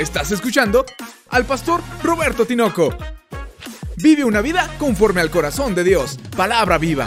Estás 0.00 0.32
escuchando 0.32 0.86
al 1.28 1.44
pastor 1.44 1.82
Roberto 2.02 2.46
Tinoco. 2.46 2.88
Vive 3.98 4.24
una 4.24 4.40
vida 4.40 4.74
conforme 4.78 5.20
al 5.20 5.30
corazón 5.30 5.74
de 5.74 5.84
Dios. 5.84 6.18
Palabra 6.34 6.78
viva. 6.78 7.06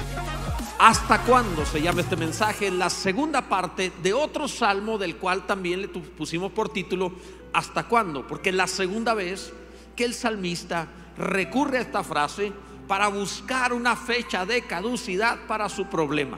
¿Hasta 0.78 1.24
cuándo 1.24 1.66
se 1.66 1.82
llama 1.82 2.02
este 2.02 2.16
mensaje? 2.16 2.70
La 2.70 2.92
segunda 2.92 3.50
parte 3.50 3.92
de 4.04 4.14
otro 4.14 4.48
salmo 4.48 5.00
del 5.00 5.16
cual 5.16 5.48
también 5.48 5.82
le 5.82 5.88
pusimos 5.88 6.52
por 6.52 6.72
título 6.72 7.14
¿Hasta 7.52 7.86
cuándo? 7.88 8.28
Porque 8.28 8.50
es 8.50 8.56
la 8.56 8.68
segunda 8.68 9.16
vez 9.16 9.52
que 9.96 10.06
el 10.06 10.14
salmista 10.14 10.88
recurre 11.18 11.80
a 11.80 11.82
esta 11.82 12.04
frase 12.04 12.54
para 12.88 13.08
buscar 13.08 13.74
una 13.74 13.96
fecha 13.96 14.46
de 14.46 14.68
caducidad 14.68 15.48
para 15.48 15.68
su 15.68 15.88
problema. 15.88 16.38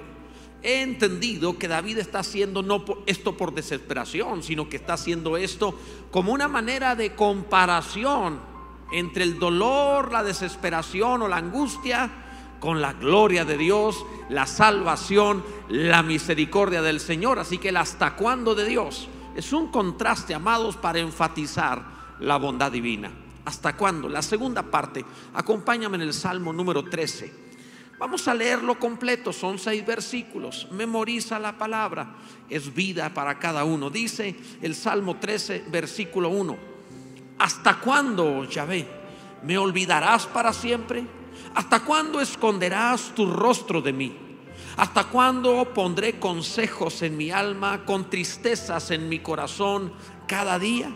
He 0.67 0.81
entendido 0.81 1.59
que 1.59 1.67
David 1.67 1.99
está 1.99 2.19
haciendo 2.19 2.63
no 2.63 2.83
esto 3.05 3.37
por 3.37 3.53
desesperación, 3.53 4.41
sino 4.41 4.67
que 4.67 4.77
está 4.77 4.93
haciendo 4.93 5.37
esto 5.37 5.77
como 6.09 6.33
una 6.33 6.47
manera 6.47 6.95
de 6.95 7.13
comparación 7.13 8.39
entre 8.91 9.25
el 9.25 9.37
dolor, 9.37 10.11
la 10.11 10.23
desesperación 10.23 11.21
o 11.21 11.27
la 11.27 11.37
angustia 11.37 12.09
con 12.59 12.81
la 12.81 12.93
gloria 12.93 13.45
de 13.45 13.59
Dios, 13.59 14.03
la 14.29 14.47
salvación, 14.47 15.43
la 15.69 16.01
misericordia 16.01 16.81
del 16.81 16.99
Señor. 16.99 17.37
Así 17.37 17.59
que 17.59 17.69
el 17.69 17.77
hasta 17.77 18.15
cuándo 18.15 18.55
de 18.55 18.65
Dios 18.65 19.07
es 19.35 19.53
un 19.53 19.67
contraste, 19.67 20.33
amados, 20.33 20.77
para 20.77 20.97
enfatizar 20.97 21.85
la 22.21 22.37
bondad 22.37 22.71
divina. 22.71 23.11
¿Hasta 23.45 23.77
cuándo? 23.77 24.09
La 24.09 24.23
segunda 24.23 24.63
parte, 24.63 25.05
acompáñame 25.35 25.97
en 25.97 26.01
el 26.01 26.13
Salmo 26.15 26.51
número 26.51 26.85
13. 26.85 27.44
Vamos 27.97 28.27
a 28.27 28.33
leerlo 28.33 28.77
completo, 28.77 29.31
son 29.31 29.57
seis 29.57 29.85
versículos. 29.85 30.67
Memoriza 30.71 31.39
la 31.39 31.57
palabra, 31.57 32.15
es 32.49 32.73
vida 32.73 33.13
para 33.13 33.39
cada 33.39 33.63
uno. 33.63 33.89
Dice 33.89 34.35
el 34.61 34.75
Salmo 34.75 35.17
13, 35.17 35.65
versículo 35.69 36.29
1. 36.29 36.57
¿Hasta 37.39 37.79
cuándo, 37.79 38.43
Yahvé, 38.43 38.85
me 39.43 39.57
olvidarás 39.57 40.25
para 40.27 40.51
siempre? 40.51 41.05
¿Hasta 41.53 41.85
cuándo 41.85 42.19
esconderás 42.19 43.13
tu 43.15 43.31
rostro 43.31 43.81
de 43.81 43.93
mí? 43.93 44.15
¿Hasta 44.75 45.05
cuándo 45.05 45.73
pondré 45.73 46.19
consejos 46.19 47.01
en 47.01 47.15
mi 47.15 47.31
alma, 47.31 47.85
con 47.85 48.09
tristezas 48.09 48.91
en 48.91 49.07
mi 49.07 49.19
corazón 49.19 49.93
cada 50.27 50.59
día? 50.59 50.93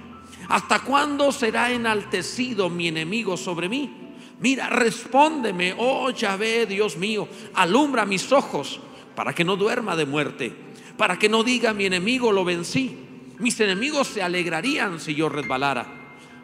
¿Hasta 0.50 0.80
cuándo 0.80 1.31
será 1.31 1.72
enaltecido 1.72 2.69
mi 2.69 2.89
enemigo 2.89 3.38
sobre 3.38 3.69
mí? 3.69 4.08
Mira, 4.39 4.69
respóndeme, 4.69 5.75
oh 5.77 6.11
Yahvé, 6.11 6.65
Dios 6.65 6.95
mío, 6.97 7.27
alumbra 7.55 8.05
mis 8.05 8.31
ojos 8.31 8.79
para 9.13 9.33
que 9.33 9.43
no 9.43 9.57
duerma 9.57 9.97
de 9.97 10.05
muerte, 10.05 10.53
para 10.95 11.19
que 11.19 11.27
no 11.27 11.43
diga 11.43 11.73
mi 11.73 11.85
enemigo 11.85 12.31
lo 12.31 12.45
vencí. 12.45 12.97
Mis 13.39 13.59
enemigos 13.59 14.07
se 14.07 14.21
alegrarían 14.21 14.99
si 14.99 15.13
yo 15.13 15.27
resbalara, 15.27 15.85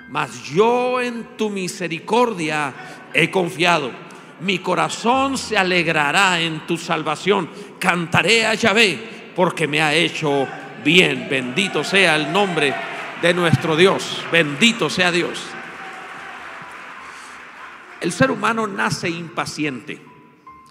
mas 0.09 0.43
yo 0.43 0.99
en 0.99 1.38
tu 1.38 1.49
misericordia 1.49 2.73
he 3.13 3.31
confiado. 3.31 3.91
Mi 4.41 4.59
corazón 4.59 5.38
se 5.38 5.57
alegrará 5.57 6.41
en 6.41 6.67
tu 6.67 6.77
salvación. 6.77 7.49
Cantaré 7.79 8.45
a 8.45 8.53
Yahvé 8.53 9.31
porque 9.33 9.67
me 9.67 9.81
ha 9.81 9.93
hecho 9.93 10.45
bien. 10.83 11.27
Bendito 11.29 11.83
sea 11.83 12.17
el 12.17 12.31
nombre 12.31 12.73
de 13.21 13.33
nuestro 13.33 13.77
Dios. 13.77 14.21
Bendito 14.31 14.89
sea 14.89 15.11
Dios. 15.11 15.55
El 18.06 18.11
ser 18.11 18.30
humano 18.30 18.67
nace 18.67 19.09
impaciente 19.09 20.00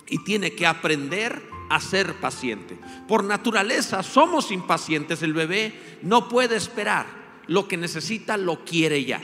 y 0.07 0.23
tiene 0.23 0.53
que 0.53 0.69
aprender 0.69 1.43
a 1.69 1.81
ser 1.81 2.15
paciente. 2.21 2.79
Por 3.09 3.25
naturaleza 3.25 4.05
somos 4.05 4.53
impacientes. 4.53 5.21
El 5.21 5.33
bebé 5.33 5.99
no 6.03 6.29
puede 6.29 6.55
esperar. 6.55 7.07
Lo 7.49 7.67
que 7.67 7.77
necesita 7.77 8.37
lo 8.37 8.65
quiere 8.65 9.05
ya. 9.05 9.21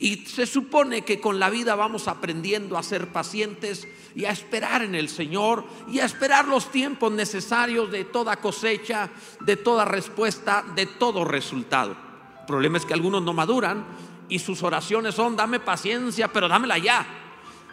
Y 0.00 0.26
se 0.26 0.44
supone 0.44 1.02
que 1.02 1.20
con 1.20 1.38
la 1.38 1.50
vida 1.50 1.76
vamos 1.76 2.08
aprendiendo 2.08 2.76
a 2.76 2.82
ser 2.82 3.12
pacientes 3.12 3.86
y 4.16 4.24
a 4.24 4.32
esperar 4.32 4.82
en 4.82 4.96
el 4.96 5.08
Señor 5.08 5.64
y 5.88 6.00
a 6.00 6.06
esperar 6.06 6.48
los 6.48 6.72
tiempos 6.72 7.12
necesarios 7.12 7.92
de 7.92 8.06
toda 8.06 8.40
cosecha, 8.40 9.08
de 9.38 9.54
toda 9.54 9.84
respuesta, 9.84 10.64
de 10.74 10.86
todo 10.86 11.24
resultado. 11.24 11.92
El 12.40 12.46
problema 12.46 12.76
es 12.76 12.84
que 12.84 12.94
algunos 12.94 13.22
no 13.22 13.32
maduran 13.32 13.84
y 14.28 14.40
sus 14.40 14.64
oraciones 14.64 15.14
son, 15.14 15.36
dame 15.36 15.60
paciencia, 15.60 16.26
pero 16.26 16.48
dámela 16.48 16.76
ya. 16.76 17.19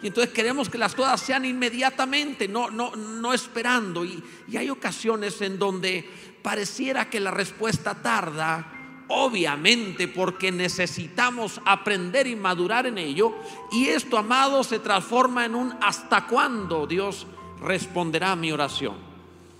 Y 0.02 0.08
entonces 0.08 0.32
queremos 0.32 0.68
que 0.68 0.78
las 0.78 0.94
cosas 0.94 1.20
sean 1.20 1.44
inmediatamente, 1.44 2.46
no, 2.46 2.70
no, 2.70 2.94
no 2.94 3.32
esperando. 3.32 4.04
Y, 4.04 4.22
y 4.48 4.56
hay 4.56 4.70
ocasiones 4.70 5.40
en 5.42 5.58
donde 5.58 6.08
pareciera 6.42 7.10
que 7.10 7.18
la 7.18 7.30
respuesta 7.30 7.94
tarda, 7.94 9.04
obviamente 9.08 10.06
porque 10.06 10.52
necesitamos 10.52 11.60
aprender 11.64 12.26
y 12.26 12.36
madurar 12.36 12.86
en 12.86 12.98
ello. 12.98 13.34
Y 13.72 13.88
esto, 13.88 14.18
amado, 14.18 14.62
se 14.62 14.78
transforma 14.78 15.44
en 15.44 15.54
un 15.54 15.74
hasta 15.80 16.26
cuándo 16.26 16.86
Dios 16.86 17.26
responderá 17.60 18.32
a 18.32 18.36
mi 18.36 18.52
oración. 18.52 19.08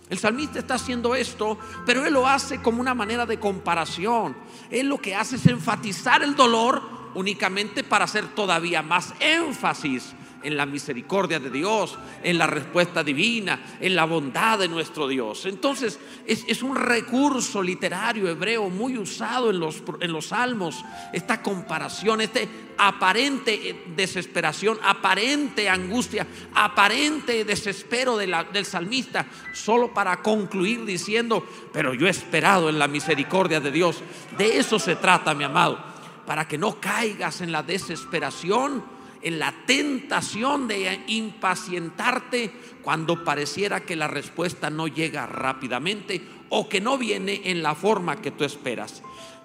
El 0.08 0.18
salmista 0.18 0.60
está 0.60 0.74
haciendo 0.74 1.14
esto, 1.14 1.58
pero 1.84 2.06
él 2.06 2.14
lo 2.14 2.26
hace 2.26 2.62
como 2.62 2.80
una 2.80 2.94
manera 2.94 3.26
de 3.26 3.38
comparación. 3.38 4.36
Él 4.70 4.88
lo 4.88 4.98
que 4.98 5.14
hace 5.14 5.36
es 5.36 5.46
enfatizar 5.46 6.22
el 6.22 6.34
dolor 6.34 6.80
únicamente 7.14 7.84
para 7.84 8.04
hacer 8.04 8.34
todavía 8.34 8.82
más 8.82 9.12
énfasis 9.20 10.14
en 10.42 10.56
la 10.56 10.66
misericordia 10.66 11.38
de 11.40 11.50
Dios, 11.50 11.98
en 12.22 12.38
la 12.38 12.46
respuesta 12.46 13.02
divina, 13.02 13.76
en 13.80 13.96
la 13.96 14.04
bondad 14.04 14.58
de 14.58 14.68
nuestro 14.68 15.08
Dios. 15.08 15.46
Entonces 15.46 15.98
es, 16.26 16.62
un 16.62 16.76
recurso 16.76 17.62
literario 17.62 18.28
hebreo 18.28 18.68
muy 18.70 18.98
usado 18.98 19.50
en 19.50 19.60
los, 19.60 19.82
en 20.00 20.12
los 20.12 20.28
salmos, 20.28 20.84
esta 21.12 21.42
comparación, 21.42 22.20
este 22.20 22.48
aparente 22.78 23.70
eh, 23.70 23.84
desesperación, 23.96 24.78
aparente 24.82 25.68
angustia, 25.68 26.26
aparente 26.54 27.44
desespero 27.44 28.16
del 28.16 28.64
salmista, 28.64 29.26
solo 29.52 29.92
para 29.92 30.22
concluir 30.22 30.84
diciendo, 30.84 31.44
pero 31.72 31.94
yo 31.94 32.06
he 32.06 32.10
esperado 32.10 32.68
en 32.68 32.78
la 32.78 32.88
misericordia 32.88 33.60
de 33.60 33.70
Dios. 33.70 34.02
De 34.36 34.58
eso 34.58 34.78
se 34.78 34.96
trata, 34.96 35.34
mi 35.34 35.44
amado, 35.44 35.78
para 36.24 36.46
que 36.46 36.58
no 36.58 36.80
caigas 36.80 37.40
en 37.40 37.50
la 37.50 37.62
desesperación 37.62 38.97
en 39.22 39.38
la 39.38 39.52
tentación 39.66 40.68
de 40.68 41.02
impacientarte 41.08 42.52
cuando 42.82 43.24
pareciera 43.24 43.80
que 43.80 43.96
la 43.96 44.08
respuesta 44.08 44.70
no 44.70 44.86
llega 44.86 45.26
rápidamente 45.26 46.22
o 46.48 46.68
que 46.68 46.80
no 46.80 46.98
viene 46.98 47.42
en 47.44 47.62
la 47.62 47.74
forma 47.74 48.20
que 48.20 48.30
tú 48.30 48.44
esperas. 48.44 49.02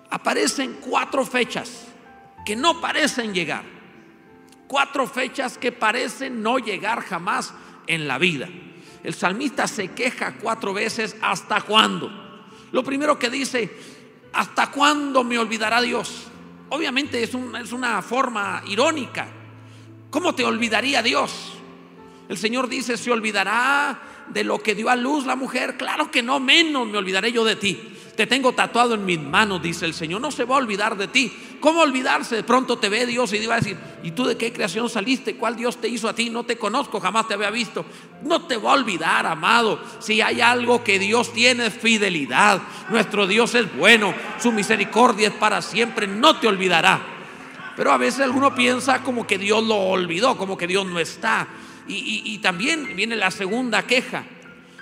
Aparecen 0.09 0.77
cuatro 0.81 1.25
fechas 1.25 1.87
que 2.45 2.55
no 2.55 2.79
parecen 2.79 3.33
llegar. 3.33 3.63
Cuatro 4.67 5.07
fechas 5.07 5.57
que 5.57 5.71
parecen 5.71 6.41
no 6.41 6.59
llegar 6.59 7.01
jamás 7.01 7.53
en 7.87 8.07
la 8.07 8.17
vida. 8.17 8.49
El 9.03 9.13
salmista 9.13 9.67
se 9.67 9.89
queja 9.89 10.35
cuatro 10.35 10.73
veces, 10.73 11.15
¿hasta 11.21 11.61
cuándo? 11.61 12.09
Lo 12.71 12.83
primero 12.83 13.19
que 13.19 13.29
dice, 13.29 13.69
¿hasta 14.31 14.71
cuándo 14.71 15.23
me 15.23 15.37
olvidará 15.37 15.81
Dios? 15.81 16.27
Obviamente 16.69 17.21
es, 17.21 17.35
es 17.61 17.71
una 17.71 18.01
forma 18.01 18.63
irónica 18.67 19.27
¿Cómo 20.13 20.35
te 20.35 20.45
olvidaría 20.45 21.01
Dios? 21.01 21.53
El 22.29 22.37
Señor 22.37 22.69
dice, 22.69 22.97
¿se 22.97 23.09
olvidará 23.09 23.99
de 24.29 24.43
lo 24.43 24.61
que 24.61 24.75
dio 24.75 24.91
a 24.91 24.95
luz 24.95 25.25
la 25.25 25.35
mujer? 25.35 25.75
Claro 25.75 26.11
que 26.11 26.21
no, 26.21 26.39
menos 26.39 26.87
me 26.87 26.99
olvidaré 26.99 27.31
yo 27.31 27.43
de 27.43 27.55
ti. 27.55 27.81
Te 28.15 28.27
tengo 28.27 28.53
tatuado 28.53 28.93
en 28.93 29.05
mis 29.05 29.19
manos, 29.19 29.63
dice 29.63 29.87
el 29.87 29.95
Señor. 29.95 30.21
No 30.21 30.29
se 30.29 30.43
va 30.43 30.53
a 30.53 30.59
olvidar 30.59 30.95
de 30.97 31.07
ti. 31.07 31.33
¿Cómo 31.59 31.81
olvidarse? 31.81 32.35
De 32.35 32.43
pronto 32.43 32.77
te 32.77 32.89
ve 32.89 33.07
Dios 33.07 33.33
y 33.33 33.43
va 33.47 33.55
a 33.55 33.59
decir, 33.59 33.75
¿y 34.03 34.11
tú 34.11 34.25
de 34.25 34.37
qué 34.37 34.53
creación 34.53 34.87
saliste? 34.87 35.35
¿Cuál 35.35 35.55
Dios 35.55 35.77
te 35.77 35.87
hizo 35.87 36.07
a 36.07 36.13
ti? 36.13 36.29
No 36.29 36.43
te 36.43 36.59
conozco, 36.59 36.99
jamás 36.99 37.27
te 37.27 37.33
había 37.33 37.49
visto. 37.49 37.83
No 38.21 38.45
te 38.45 38.57
va 38.57 38.69
a 38.69 38.75
olvidar, 38.75 39.25
amado. 39.25 39.81
Si 39.97 40.21
hay 40.21 40.41
algo 40.41 40.83
que 40.83 40.99
Dios 40.99 41.33
tiene 41.33 41.65
es 41.65 41.73
fidelidad. 41.73 42.61
Nuestro 42.89 43.25
Dios 43.25 43.55
es 43.55 43.75
bueno. 43.75 44.13
Su 44.39 44.51
misericordia 44.51 45.29
es 45.29 45.33
para 45.33 45.59
siempre. 45.63 46.05
No 46.05 46.39
te 46.39 46.47
olvidará. 46.47 47.12
Pero 47.75 47.91
a 47.91 47.97
veces 47.97 48.21
alguno 48.21 48.53
piensa 48.53 49.01
como 49.01 49.25
que 49.25 49.37
Dios 49.37 49.63
lo 49.63 49.75
olvidó, 49.75 50.37
como 50.37 50.57
que 50.57 50.67
Dios 50.67 50.85
no 50.85 50.99
está. 50.99 51.47
Y, 51.87 52.37
también 52.37 52.95
viene 52.95 53.15
la 53.15 53.31
segunda 53.31 53.85
queja. 53.85 54.23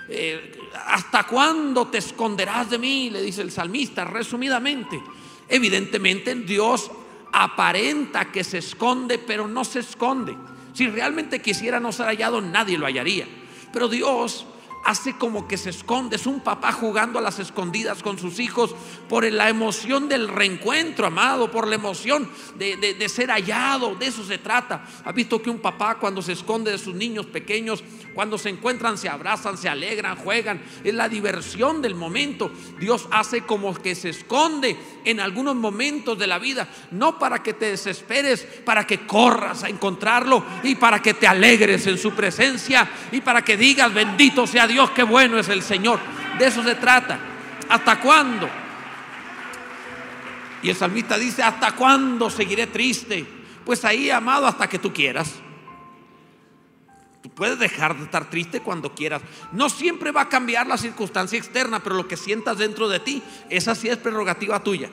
Eh, 0.08 0.52
¿Hasta 0.86 1.24
cuándo 1.24 1.88
te 1.88 1.98
esconderás 1.98 2.70
de 2.70 2.78
mí? 2.78 3.10
Le 3.10 3.22
dice 3.22 3.42
el 3.42 3.50
salmista, 3.50 4.04
resumidamente. 4.04 5.02
Evidentemente 5.48 6.34
Dios 6.34 6.90
aparenta 7.32 8.30
que 8.30 8.44
se 8.44 8.58
esconde, 8.58 9.18
pero 9.18 9.48
no 9.48 9.64
se 9.64 9.80
esconde. 9.80 10.36
Si 10.74 10.86
realmente 10.86 11.40
quisiera 11.40 11.80
no 11.80 11.92
ser 11.92 12.06
hallado, 12.06 12.40
nadie 12.40 12.78
lo 12.78 12.86
hallaría. 12.86 13.26
Pero 13.72 13.88
Dios 13.88 14.46
hace 14.84 15.16
como 15.16 15.46
que 15.48 15.56
se 15.56 15.70
esconde. 15.70 16.16
Es 16.16 16.26
un 16.26 16.40
papá 16.40 16.72
jugando 16.72 17.18
a 17.18 17.22
las 17.22 17.38
escondidas 17.38 18.02
con 18.02 18.18
sus 18.18 18.38
hijos 18.38 18.74
por 19.08 19.24
la 19.24 19.48
emoción 19.48 20.08
del 20.08 20.28
reencuentro, 20.28 21.06
amado, 21.06 21.50
por 21.50 21.68
la 21.68 21.74
emoción 21.74 22.28
de, 22.56 23.08
ser 23.08 23.30
hallado. 23.30 23.94
De 23.94 24.06
eso 24.06 24.24
se 24.24 24.38
trata. 24.38 24.84
¿Ha 25.04 25.12
visto 25.12 25.40
que 25.40 25.50
un 25.50 25.60
papá 25.60 25.98
cuando 25.98 26.22
se 26.22 26.32
esconde 26.32 26.70
de 26.70 26.78
sus 26.78 26.94
niños 26.94 27.26
pequeños 27.26 27.82
Cuando 28.14 28.36
se 28.36 28.50
encuentran, 28.50 28.98
se 28.98 29.08
abrazan, 29.08 29.56
se 29.56 29.68
alegran, 29.68 30.16
juegan. 30.16 30.60
Es 30.84 30.92
la 30.92 31.08
diversión 31.08 31.80
del 31.80 31.94
momento. 31.94 32.50
Dios 32.78 33.08
hace 33.10 33.42
como 33.42 33.74
que 33.74 33.94
se 33.94 34.10
esconde 34.10 34.76
en 35.04 35.20
algunos 35.20 35.56
momentos 35.56 36.18
de 36.18 36.26
la 36.26 36.38
vida. 36.38 36.68
No 36.90 37.18
para 37.18 37.42
que 37.42 37.54
te 37.54 37.70
desesperes, 37.70 38.42
para 38.64 38.86
que 38.86 39.06
corras 39.06 39.64
a 39.64 39.68
encontrarlo 39.68 40.44
y 40.62 40.74
para 40.74 41.00
que 41.00 41.14
te 41.14 41.26
alegres 41.26 41.86
en 41.86 41.98
su 41.98 42.12
presencia 42.12 42.88
y 43.10 43.20
para 43.20 43.42
que 43.42 43.56
digas, 43.56 43.92
bendito 43.92 44.46
sea 44.46 44.66
Dios, 44.66 44.90
qué 44.90 45.02
bueno 45.02 45.38
es 45.38 45.48
el 45.48 45.62
Señor. 45.62 45.98
De 46.38 46.46
eso 46.46 46.62
se 46.62 46.74
trata. 46.74 47.18
¿Hasta 47.68 48.00
cuándo? 48.00 48.48
Y 50.62 50.70
el 50.70 50.76
salmista 50.76 51.18
dice, 51.18 51.42
¿hasta 51.42 51.72
cuándo 51.72 52.30
seguiré 52.30 52.68
triste? 52.68 53.26
Pues 53.64 53.84
ahí, 53.84 54.10
amado, 54.10 54.46
hasta 54.46 54.68
que 54.68 54.78
tú 54.78 54.92
quieras. 54.92 55.41
Tú 57.22 57.30
puedes 57.30 57.58
dejar 57.58 57.96
de 57.96 58.04
estar 58.04 58.28
triste 58.28 58.60
cuando 58.60 58.94
quieras. 58.94 59.22
No 59.52 59.68
siempre 59.68 60.10
va 60.10 60.22
a 60.22 60.28
cambiar 60.28 60.66
la 60.66 60.76
circunstancia 60.76 61.38
externa, 61.38 61.80
pero 61.80 61.94
lo 61.94 62.08
que 62.08 62.16
sientas 62.16 62.58
dentro 62.58 62.88
de 62.88 62.98
ti, 62.98 63.22
esa 63.48 63.76
sí 63.76 63.88
es 63.88 63.96
prerrogativa 63.96 64.62
tuya. 64.62 64.90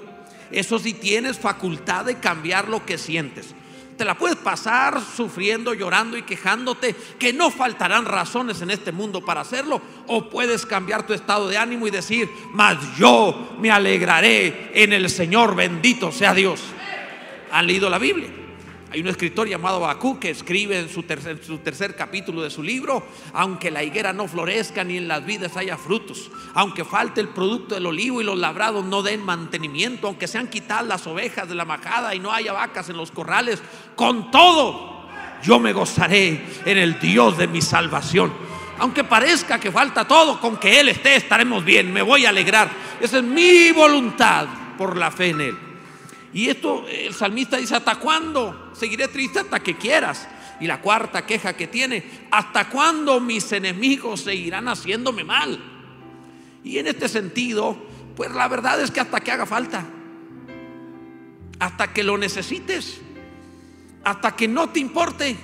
Eso 0.52 0.78
sí 0.78 0.94
tienes 0.94 1.40
facultad 1.40 2.06
de 2.06 2.20
cambiar 2.20 2.70
lo 2.70 2.86
que 2.86 3.00
sientes. 3.00 3.56
Te 3.98 4.06
la 4.06 4.16
puedes 4.16 4.38
pasar 4.38 5.02
sufriendo, 5.02 5.74
llorando 5.74 6.18
y 6.18 6.22
quejándote, 6.22 6.96
que 7.18 7.34
no 7.34 7.50
faltarán 7.50 8.06
razones 8.06 8.62
en 8.62 8.70
este 8.70 8.92
mundo 8.92 9.26
para 9.26 9.42
hacerlo. 9.42 9.82
O 10.06 10.30
puedes 10.30 10.68
cambiar 10.68 11.06
tu 11.06 11.14
estado 11.14 11.50
de 11.50 11.58
ánimo 11.58 11.88
y 11.88 11.92
decir, 11.92 12.30
mas 12.54 12.78
yo 12.96 13.58
me 13.60 13.72
alegraré 13.72 14.72
en 14.76 14.94
el 14.94 15.10
Señor, 15.10 15.56
bendito 15.56 16.12
sea 16.12 16.36
Dios. 16.36 16.62
¿Han 17.52 17.66
leído 17.66 17.90
la 17.90 17.98
Biblia? 17.98 18.30
Hay 18.92 19.02
un 19.02 19.08
escritor 19.08 19.48
llamado 19.48 19.82
Bakú 19.82 20.20
que 20.20 20.32
escribe 20.32 20.80
en 20.80 20.90
su, 20.90 21.04
tercer, 21.04 21.40
su, 21.46 21.60
tercer, 21.60 21.96
capítulo 21.96 22.42
de 22.42 22.50
su 22.50 22.64
libro, 22.64 23.06
aunque 23.34 23.70
la 23.70 23.84
higuera 23.84 24.14
no 24.14 24.28
florezca 24.28 24.84
ni 24.84 24.98
en 24.98 25.08
las 25.08 25.24
vidas 25.24 25.56
haya 25.58 25.78
frutos, 25.78 26.32
aunque 26.56 26.84
falte 26.84 27.22
el 27.22 27.30
producto 27.30 27.76
del 27.76 27.86
olivo 27.86 28.20
y 28.20 28.24
los 28.24 28.40
labrados 28.40 28.84
no 28.84 29.04
den 29.04 29.24
mantenimiento, 29.24 30.08
aunque 30.08 30.28
sean 30.28 30.48
quitadas 30.48 30.88
las 30.88 31.06
ovejas 31.06 31.48
de 31.48 31.54
la 31.54 31.66
majada 31.66 32.16
y 32.16 32.20
no 32.20 32.32
haya 32.32 32.52
vacas 32.52 32.90
en 32.90 32.98
los 32.98 33.12
corrales, 33.12 33.62
con 33.96 34.32
todo 34.32 35.08
yo 35.44 35.60
me 35.60 35.72
gozaré 35.72 36.44
en 36.66 36.78
el 36.80 37.00
Dios 37.00 37.38
de 37.38 37.48
mi 37.48 37.62
salvación. 37.62 38.34
Aunque 38.80 39.04
parezca 39.04 39.60
que 39.60 39.72
falta 39.72 40.08
todo, 40.08 40.40
con 40.40 40.58
que 40.58 40.80
Él 40.80 40.90
esté 40.90 41.16
estaremos 41.16 41.64
bien, 41.64 41.94
me 41.94 42.02
voy 42.02 42.26
a 42.26 42.30
alegrar. 42.30 42.70
Esa 43.00 43.20
es 43.20 43.24
mi 43.24 43.72
voluntad 43.72 44.48
por 44.78 44.98
la 44.98 45.12
fe 45.12 45.30
en 45.30 45.42
Él. 45.42 45.69
Y 46.34 46.50
esto 46.50 46.86
el 46.88 47.14
salmista 47.14 47.58
dice, 47.58 47.76
¿hasta 47.76 47.96
cuándo? 47.96 48.72
Seguiré 48.74 49.08
triste 49.08 49.40
hasta 49.40 49.60
que 49.62 49.78
quieras. 49.78 50.28
Y 50.60 50.68
la 50.68 50.82
cuarta 50.82 51.26
queja 51.26 51.54
que 51.54 51.68
tiene, 51.68 52.28
¿hasta 52.32 52.70
cuándo 52.70 53.20
mis 53.20 53.52
enemigos 53.52 54.22
seguirán 54.22 54.68
haciéndome 54.68 55.24
mal? 55.24 55.58
Y 56.64 56.78
en 56.78 56.88
este 56.88 57.08
sentido, 57.08 57.78
pues 58.16 58.32
la 58.32 58.48
verdad 58.48 58.82
es 58.82 58.92
que 58.92 59.00
hasta 59.00 59.22
que 59.22 59.32
haga 59.32 59.46
falta, 59.46 59.86
hasta 61.60 61.94
que 61.94 62.04
lo 62.04 62.18
necesites, 62.18 63.00
hasta 64.04 64.36
que 64.36 64.48
no 64.48 64.70
te 64.70 64.82
importe, 64.82 65.38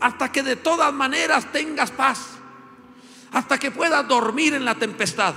hasta 0.00 0.32
que 0.32 0.42
de 0.42 0.56
todas 0.56 0.92
maneras 0.92 1.52
tengas 1.52 1.90
paz, 1.90 2.38
hasta 3.32 3.58
que 3.58 3.70
puedas 3.70 4.08
dormir 4.08 4.54
en 4.54 4.64
la 4.64 4.74
tempestad, 4.74 5.34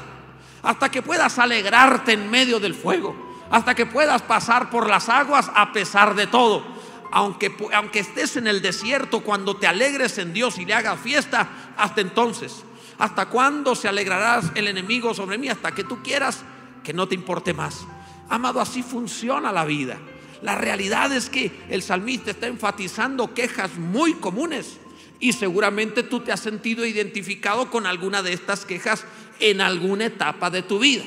hasta 0.64 0.90
que 0.90 1.02
puedas 1.02 1.38
alegrarte 1.38 2.14
en 2.14 2.32
medio 2.32 2.60
del 2.60 2.74
fuego 2.74 3.27
hasta 3.50 3.76
que 3.76 3.86
puedas 3.86 4.22
pasar 4.22 4.70
por 4.70 4.90
las 4.90 5.10
aguas 5.10 5.50
a 5.54 5.72
pesar 5.72 6.16
de 6.16 6.28
todo. 6.28 6.66
Aunque, 7.12 7.56
aunque 7.74 8.00
estés 8.00 8.36
en 8.36 8.48
el 8.48 8.62
desierto, 8.62 9.22
cuando 9.22 9.56
te 9.56 9.68
alegres 9.68 10.18
en 10.18 10.34
Dios 10.34 10.58
y 10.58 10.66
le 10.66 10.74
hagas 10.74 11.00
fiesta, 11.00 11.48
hasta 11.78 12.02
entonces. 12.02 12.64
¿Hasta 13.00 13.28
cuándo 13.28 13.76
se 13.76 13.88
alegrarás 13.88 14.52
el 14.56 14.68
enemigo 14.68 15.14
sobre 15.14 15.38
mí? 15.38 15.48
Hasta 15.50 15.74
que 15.74 15.84
tú 15.84 16.02
quieras 16.04 16.44
que 16.84 16.94
no 16.94 17.08
te 17.08 17.16
importe 17.16 17.54
más. 17.54 17.86
Amado, 18.30 18.60
así 18.60 18.84
funciona 18.84 19.52
la 19.52 19.66
vida. 19.66 19.98
La 20.42 20.56
realidad 20.56 21.12
es 21.14 21.30
que 21.30 21.52
el 21.70 21.82
salmista 21.82 22.32
está 22.32 22.48
enfatizando 22.48 23.34
quejas 23.34 23.76
muy 23.78 24.14
comunes 24.16 24.78
y 25.20 25.34
seguramente 25.34 26.04
tú 26.04 26.20
te 26.20 26.32
has 26.32 26.40
sentido 26.42 26.86
identificado 26.86 27.72
con 27.72 27.88
alguna 27.88 28.22
de 28.22 28.34
estas 28.34 28.66
quejas 28.66 29.06
en 29.40 29.62
alguna 29.62 30.06
etapa 30.06 30.50
de 30.50 30.62
tu 30.62 30.78
vida 30.78 31.04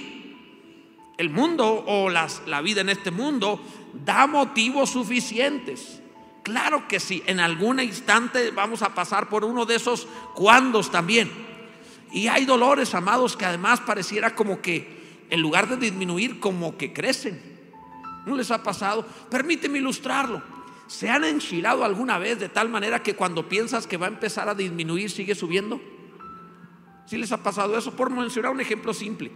el 1.20 1.28
mundo 1.28 1.84
o 1.86 2.08
las, 2.08 2.40
la 2.46 2.62
vida 2.62 2.80
en 2.80 2.88
este 2.88 3.10
mundo 3.10 3.60
da 3.92 4.26
motivos 4.26 4.88
suficientes. 4.88 6.00
Claro 6.42 6.88
que 6.88 6.98
sí, 6.98 7.22
en 7.26 7.40
algún 7.40 7.78
instante 7.78 8.50
vamos 8.50 8.80
a 8.80 8.94
pasar 8.94 9.28
por 9.28 9.44
uno 9.44 9.66
de 9.66 9.74
esos 9.74 10.08
cuandos 10.34 10.90
también. 10.90 11.30
Y 12.10 12.28
hay 12.28 12.46
dolores, 12.46 12.94
amados, 12.94 13.36
que 13.36 13.44
además 13.44 13.80
pareciera 13.80 14.34
como 14.34 14.62
que 14.62 15.26
en 15.28 15.42
lugar 15.42 15.68
de 15.68 15.76
disminuir, 15.76 16.40
como 16.40 16.78
que 16.78 16.94
crecen. 16.94 17.38
¿No 18.24 18.34
les 18.34 18.50
ha 18.50 18.62
pasado? 18.62 19.04
Permíteme 19.28 19.76
ilustrarlo. 19.76 20.42
¿Se 20.86 21.10
han 21.10 21.24
enchilado 21.24 21.84
alguna 21.84 22.16
vez 22.16 22.40
de 22.40 22.48
tal 22.48 22.70
manera 22.70 23.02
que 23.02 23.14
cuando 23.14 23.46
piensas 23.46 23.86
que 23.86 23.98
va 23.98 24.06
a 24.06 24.10
empezar 24.10 24.48
a 24.48 24.54
disminuir, 24.54 25.10
sigue 25.10 25.34
subiendo? 25.34 25.82
¿Sí 27.04 27.18
les 27.18 27.30
ha 27.30 27.42
pasado 27.42 27.76
eso? 27.76 27.94
Por 27.94 28.08
mencionar 28.08 28.52
un 28.52 28.60
ejemplo 28.62 28.94
simple 28.94 29.30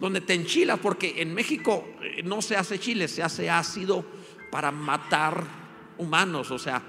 donde 0.00 0.20
te 0.20 0.34
enchilas, 0.34 0.78
porque 0.78 1.22
en 1.22 1.34
México 1.34 1.88
eh, 2.02 2.22
no 2.22 2.42
se 2.42 2.56
hace 2.56 2.78
chile, 2.78 3.08
se 3.08 3.22
hace 3.22 3.50
ácido 3.50 4.04
para 4.50 4.70
matar 4.70 5.44
humanos, 5.98 6.50
o 6.50 6.58
sea, 6.58 6.82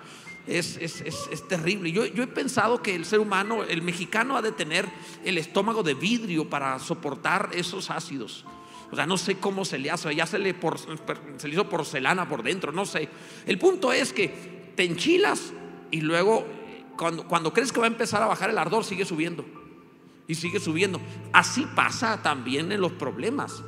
es, 0.48 1.48
terrible. 1.48 1.92
Yo, 1.92 2.06
yo, 2.06 2.24
he 2.24 2.28
pensado 2.28 2.82
que 2.82 2.96
el 2.96 3.06
ser 3.06 3.20
humano, 3.20 3.64
el 3.64 3.82
mexicano, 3.82 4.36
ha 4.36 4.42
de 4.42 4.52
tener 4.52 4.86
el 5.24 5.38
estómago 5.38 5.84
de 5.84 5.94
vidrio 5.94 6.50
para 6.50 6.78
soportar 6.80 7.52
esos 7.54 7.90
ácidos. 7.90 8.44
O 8.92 8.96
sea, 8.96 9.06
no 9.06 9.18
sé 9.18 9.36
cómo 9.36 9.64
se 9.66 9.80
le 9.80 9.90
hace, 9.90 10.14
ya 10.14 10.26
se 10.26 10.38
le, 10.38 10.54
por, 10.54 10.78
se 10.78 11.48
le 11.48 11.54
hizo 11.54 11.70
porcelana 11.70 12.28
por 12.28 12.44
dentro, 12.44 12.72
no 12.72 12.86
sé. 12.86 13.08
El 13.46 13.58
punto 13.58 13.94
es 13.94 14.12
que 14.12 14.74
te 14.76 14.84
enchilas 14.84 15.54
y 15.92 16.02
luego 16.02 16.46
cuando, 16.98 17.28
cuando 17.28 17.54
crees 17.54 17.72
que 17.72 17.80
va 17.80 17.86
a 17.86 17.88
empezar 17.88 18.22
a 18.22 18.28
bajar 18.28 18.50
el 18.50 18.58
ardor, 18.58 18.84
sigue 18.84 19.06
subiendo 19.06 19.63
y 20.28 20.36
sigue 20.36 20.60
subiendo. 20.60 21.02
Así 21.32 21.68
pasa 21.76 22.22
también 22.22 22.72
en 22.72 22.82
los 22.82 22.92
problemas. 22.94 23.64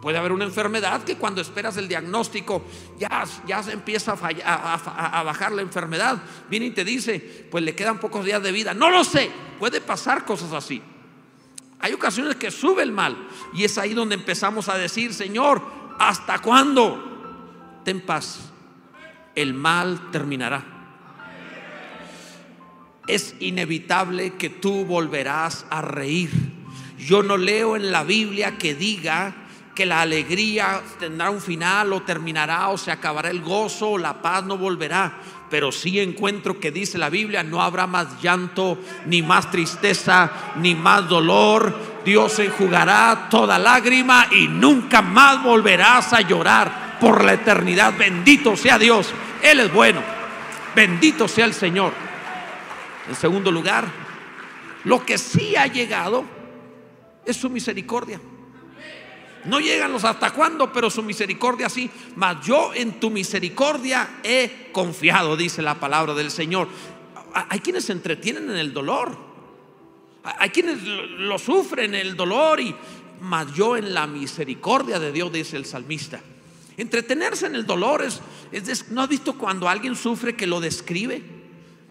Puede 0.00 0.18
haber 0.18 0.32
una 0.32 0.44
enfermedad 0.44 1.04
que 1.04 1.16
cuando 1.16 1.40
esperas 1.40 1.76
el 1.76 1.86
diagnóstico 1.86 2.64
ya, 2.98 3.24
ya 3.46 3.62
se 3.62 3.72
empieza 3.72 4.16
a, 4.20 5.18
a, 5.18 5.22
bajar 5.22 5.52
la 5.52 5.62
enfermedad. 5.62 6.20
Viene 6.50 6.66
y 6.66 6.70
te 6.72 6.84
dice, 6.84 7.46
pues 7.50 7.62
le 7.62 7.76
quedan 7.76 8.00
pocos 8.00 8.24
días 8.24 8.42
de 8.42 8.50
vida. 8.50 8.74
No 8.74 8.90
lo 8.90 9.04
sé, 9.04 9.30
puede 9.60 9.80
pasar 9.80 10.24
cosas 10.24 10.52
así. 10.52 10.82
Hay 11.78 11.92
ocasiones 11.92 12.34
que 12.34 12.50
sube 12.50 12.82
el 12.82 12.90
mal 12.90 13.28
y 13.54 13.64
es 13.64 13.78
ahí 13.78 13.94
donde 13.94 14.16
empezamos 14.16 14.68
a 14.68 14.76
decir, 14.76 15.14
Señor, 15.14 15.62
¿hasta 16.00 16.40
cuándo? 16.40 17.80
Ten 17.84 18.00
paz, 18.00 18.50
el 19.36 19.54
mal 19.54 20.10
terminará 20.10 20.71
es 23.14 23.34
inevitable 23.40 24.34
que 24.34 24.50
tú 24.50 24.84
volverás 24.84 25.66
a 25.70 25.82
reír. 25.82 26.30
Yo 26.98 27.22
no 27.22 27.36
leo 27.36 27.76
en 27.76 27.90
la 27.92 28.04
Biblia 28.04 28.58
que 28.58 28.74
diga 28.74 29.34
que 29.74 29.86
la 29.86 30.02
alegría 30.02 30.82
tendrá 30.98 31.30
un 31.30 31.40
final 31.40 31.92
o 31.92 32.02
terminará 32.02 32.68
o 32.68 32.78
se 32.78 32.90
acabará 32.90 33.30
el 33.30 33.40
gozo 33.40 33.92
o 33.92 33.98
la 33.98 34.20
paz 34.20 34.44
no 34.44 34.58
volverá. 34.58 35.18
Pero 35.50 35.72
sí 35.72 36.00
encuentro 36.00 36.58
que 36.60 36.70
dice 36.70 36.98
la 36.98 37.10
Biblia, 37.10 37.42
no 37.42 37.60
habrá 37.60 37.86
más 37.86 38.20
llanto, 38.22 38.78
ni 39.06 39.22
más 39.22 39.50
tristeza, 39.50 40.30
ni 40.56 40.74
más 40.74 41.08
dolor. 41.08 41.74
Dios 42.04 42.38
enjugará 42.38 43.28
toda 43.30 43.58
lágrima 43.58 44.28
y 44.30 44.48
nunca 44.48 45.02
más 45.02 45.42
volverás 45.42 46.12
a 46.12 46.20
llorar 46.20 46.98
por 47.00 47.24
la 47.24 47.34
eternidad. 47.34 47.94
Bendito 47.98 48.56
sea 48.56 48.78
Dios. 48.78 49.12
Él 49.42 49.60
es 49.60 49.72
bueno. 49.72 50.00
Bendito 50.74 51.28
sea 51.28 51.44
el 51.44 51.54
Señor. 51.54 52.11
En 53.08 53.14
segundo 53.16 53.50
lugar, 53.50 53.86
lo 54.84 55.04
que 55.04 55.18
sí 55.18 55.56
ha 55.56 55.66
llegado 55.66 56.24
es 57.24 57.36
su 57.36 57.50
misericordia. 57.50 58.20
No 59.44 59.58
llegan 59.58 59.92
los 59.92 60.04
hasta 60.04 60.30
cuándo, 60.30 60.72
pero 60.72 60.88
su 60.88 61.02
misericordia 61.02 61.68
sí. 61.68 61.90
Mas 62.14 62.44
yo 62.46 62.72
en 62.74 63.00
tu 63.00 63.10
misericordia 63.10 64.20
he 64.22 64.68
confiado, 64.72 65.36
dice 65.36 65.62
la 65.62 65.80
palabra 65.80 66.14
del 66.14 66.30
Señor. 66.30 66.68
Hay 67.34 67.60
quienes 67.60 67.86
se 67.86 67.92
entretienen 67.92 68.50
en 68.50 68.56
el 68.56 68.72
dolor. 68.72 69.16
Hay 70.22 70.50
quienes 70.50 70.82
lo 70.82 71.38
sufren 71.38 71.94
en 71.94 72.06
el 72.06 72.16
dolor 72.16 72.60
y 72.60 72.74
mas 73.20 73.52
yo 73.54 73.76
en 73.76 73.94
la 73.94 74.06
misericordia 74.06 74.98
de 74.98 75.12
Dios, 75.12 75.32
dice 75.32 75.56
el 75.56 75.64
salmista. 75.64 76.20
Entretenerse 76.76 77.46
en 77.46 77.54
el 77.54 77.66
dolor 77.66 78.02
es, 78.02 78.20
es 78.52 78.90
¿no 78.90 79.02
has 79.02 79.08
visto 79.08 79.36
cuando 79.36 79.68
alguien 79.68 79.96
sufre 79.96 80.36
que 80.36 80.46
lo 80.46 80.60
describe? 80.60 81.41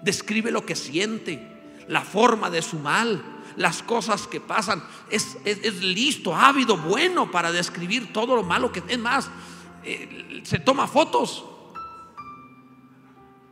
Describe 0.02 0.52
lo 0.52 0.66
que 0.66 0.76
siente, 0.76 1.48
la 1.88 2.02
forma 2.02 2.50
de 2.50 2.62
su 2.62 2.80
mal, 2.80 3.24
las 3.58 3.84
cosas 3.84 4.28
que 4.28 4.40
pasan. 4.40 4.84
Es, 5.10 5.38
listo, 5.82 6.36
ávido, 6.36 6.78
bueno 6.78 7.30
para 7.32 7.52
describir 7.52 8.14
todo 8.14 8.36
lo 8.36 8.44
malo 8.44 8.72
que 8.72 8.84
es 8.88 9.00
más. 9.00 9.30
Eh, 9.84 10.42
se 10.44 10.60
toma 10.60 10.88
fotos. 10.88 11.46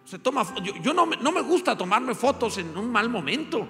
Se 0.05 0.17
toma, 0.17 0.43
yo, 0.63 0.73
yo 0.81 0.93
no, 0.93 1.05
no 1.05 1.31
me 1.31 1.41
gusta 1.41 1.77
tomarme 1.77 2.15
fotos 2.15 2.57
en 2.57 2.75
un 2.77 2.91
mal 2.91 3.09
momento. 3.09 3.67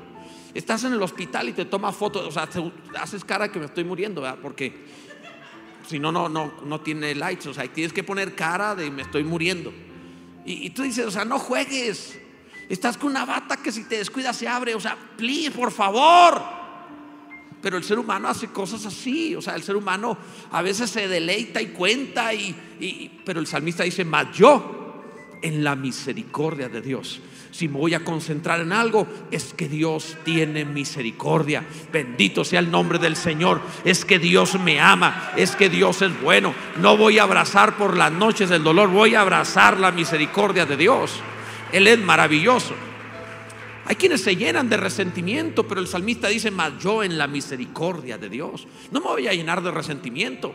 Estás 0.53 0.83
en 0.85 0.93
el 0.93 1.01
hospital 1.03 1.49
y 1.49 1.53
te 1.53 1.65
tomas 1.65 1.95
fotos, 1.95 2.25
o 2.25 2.31
sea, 2.31 2.47
te- 2.47 2.71
haces 2.99 3.23
cara 3.23 3.51
que 3.51 3.59
me 3.59 3.65
estoy 3.65 3.83
muriendo, 3.83 4.21
¿verdad? 4.21 4.39
Porque 4.41 4.85
si 5.85 5.99
no, 5.99 6.11
no, 6.11 6.29
no, 6.29 6.53
no 6.65 6.79
tiene 6.81 7.13
likes, 7.13 7.47
o 7.49 7.53
sea, 7.53 7.67
tienes 7.67 7.93
que 7.93 8.03
poner 8.03 8.35
cara 8.35 8.73
de 8.73 8.89
me 8.89 9.01
estoy 9.01 9.23
muriendo. 9.23 9.73
Y, 10.45 10.65
y 10.65 10.69
tú 10.71 10.83
dices, 10.83 11.05
o 11.05 11.11
sea, 11.11 11.25
no 11.25 11.37
juegues. 11.39 12.19
Estás 12.69 12.97
con 12.97 13.09
una 13.09 13.25
bata 13.25 13.57
que 13.57 13.71
si 13.71 13.83
te 13.85 13.97
descuidas 13.97 14.37
se 14.37 14.47
abre, 14.47 14.75
o 14.75 14.79
sea, 14.79 14.95
please, 15.17 15.51
por 15.51 15.71
favor. 15.71 16.41
Pero 17.61 17.77
el 17.77 17.83
ser 17.83 17.99
humano 17.99 18.27
hace 18.29 18.47
cosas 18.47 18.85
así, 18.85 19.35
o 19.35 19.41
sea, 19.41 19.55
el 19.55 19.63
ser 19.63 19.75
humano 19.75 20.17
a 20.51 20.61
veces 20.61 20.89
se 20.89 21.07
deleita 21.07 21.61
y 21.61 21.67
cuenta, 21.67 22.33
y, 22.33 22.55
y- 22.79 23.11
pero 23.25 23.39
el 23.39 23.47
salmista 23.47 23.83
dice, 23.83 24.05
más 24.05 24.31
yo 24.31 25.03
en 25.41 25.63
la 25.63 25.75
misericordia 25.75 26.69
de 26.69 26.81
Dios. 26.81 27.19
Si 27.51 27.67
me 27.67 27.79
voy 27.79 27.95
a 27.95 28.03
concentrar 28.05 28.61
en 28.61 28.71
algo, 28.71 29.07
es 29.31 29.53
que 29.55 29.67
Dios 29.67 30.15
tiene 30.23 30.63
misericordia. 30.63 31.65
Bendito 31.91 32.45
sea 32.45 32.59
el 32.59 32.69
nombre 32.69 32.99
del 32.99 33.15
Señor. 33.15 33.59
Es 33.83 34.05
que 34.05 34.19
Dios 34.19 34.57
me 34.59 34.79
ama, 34.79 35.31
es 35.35 35.55
que 35.55 35.67
Dios 35.69 36.01
es 36.03 36.21
bueno. 36.21 36.53
No 36.79 36.95
voy 36.95 37.17
a 37.17 37.23
abrazar 37.23 37.75
por 37.75 37.97
las 37.97 38.11
noches 38.11 38.49
del 38.49 38.63
dolor, 38.63 38.89
voy 38.89 39.15
a 39.15 39.21
abrazar 39.21 39.79
la 39.79 39.91
misericordia 39.91 40.65
de 40.67 40.77
Dios. 40.77 41.19
Él 41.71 41.87
es 41.87 41.99
maravilloso. 41.99 42.73
Hay 43.85 43.95
quienes 43.95 44.21
se 44.21 44.35
llenan 44.35 44.69
de 44.69 44.77
resentimiento, 44.77 45.67
pero 45.67 45.81
el 45.81 45.87
salmista 45.87 46.27
dice, 46.27 46.51
más 46.51 46.77
yo 46.79 47.03
en 47.03 47.17
la 47.17 47.27
misericordia 47.27 48.17
de 48.17 48.29
Dios. 48.29 48.67
No 48.91 48.99
me 48.99 49.07
voy 49.07 49.27
a 49.27 49.33
llenar 49.33 49.63
de 49.63 49.71
resentimiento, 49.71 50.53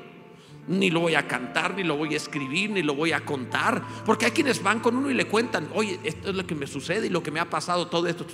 ni 0.69 0.91
lo 0.91 1.01
voy 1.01 1.17
a 1.17 1.27
cantar, 1.27 1.75
ni 1.75 1.83
lo 1.83 1.97
voy 1.97 2.15
a 2.15 2.17
escribir, 2.17 2.71
ni 2.71 2.83
lo 2.83 2.95
voy 2.95 3.11
a 3.11 3.25
contar, 3.25 3.83
porque 4.07 4.27
hay 4.27 4.31
quienes 4.31 4.63
van 4.63 4.79
con 4.81 4.97
uno 4.97 5.11
y 5.11 5.15
le 5.15 5.27
cuentan, 5.27 5.69
oye, 5.75 5.99
esto 6.05 6.31
es 6.31 6.37
lo 6.37 6.47
que 6.47 6.55
me 6.55 6.67
sucede 6.67 7.09
y 7.09 7.11
lo 7.11 7.23
que 7.23 7.33
me 7.33 7.41
ha 7.41 7.51
pasado, 7.51 7.89
todo 7.89 8.07
esto, 8.07 8.25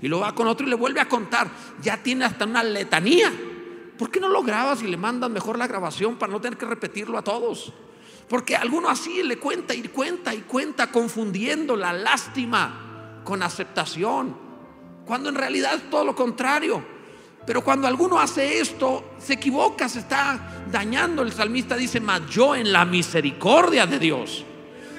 y 0.00 0.08
lo 0.08 0.20
va 0.20 0.34
con 0.34 0.48
otro 0.48 0.66
y 0.66 0.70
le 0.70 0.76
vuelve 0.76 1.00
a 1.00 1.08
contar. 1.08 1.50
Ya 1.82 2.02
tiene 2.02 2.24
hasta 2.24 2.46
una 2.46 2.64
letanía. 2.64 3.32
¿Por 3.98 4.10
qué 4.10 4.20
no 4.20 4.28
lo 4.28 4.42
grabas 4.42 4.82
y 4.82 4.86
le 4.86 4.96
mandas 4.96 5.30
mejor 5.30 5.58
la 5.58 5.66
grabación 5.66 6.16
para 6.16 6.32
no 6.32 6.40
tener 6.40 6.58
que 6.58 6.66
repetirlo 6.66 7.18
a 7.18 7.22
todos? 7.22 7.72
Porque 8.28 8.56
alguno 8.56 8.88
así 8.88 9.22
le 9.22 9.38
cuenta 9.38 9.74
y 9.74 9.82
cuenta 9.82 10.34
y 10.34 10.40
cuenta, 10.40 10.90
confundiendo 10.90 11.76
la 11.76 11.92
lástima 11.92 13.20
con 13.24 13.42
aceptación 13.42 14.46
cuando 15.06 15.28
en 15.28 15.36
realidad 15.36 15.74
es 15.74 15.88
todo 15.88 16.04
lo 16.04 16.14
contrario. 16.14 16.82
Pero 17.46 17.62
cuando 17.62 17.86
alguno 17.86 18.18
hace 18.18 18.58
esto, 18.58 19.14
se 19.20 19.34
equivoca, 19.34 19.88
se 19.88 20.00
está 20.00 20.64
dañando. 20.70 21.22
El 21.22 21.32
salmista 21.32 21.76
dice, 21.76 22.00
mas 22.00 22.22
yo 22.28 22.56
en 22.56 22.72
la 22.72 22.84
misericordia 22.84 23.86
de 23.86 24.00
Dios. 24.00 24.44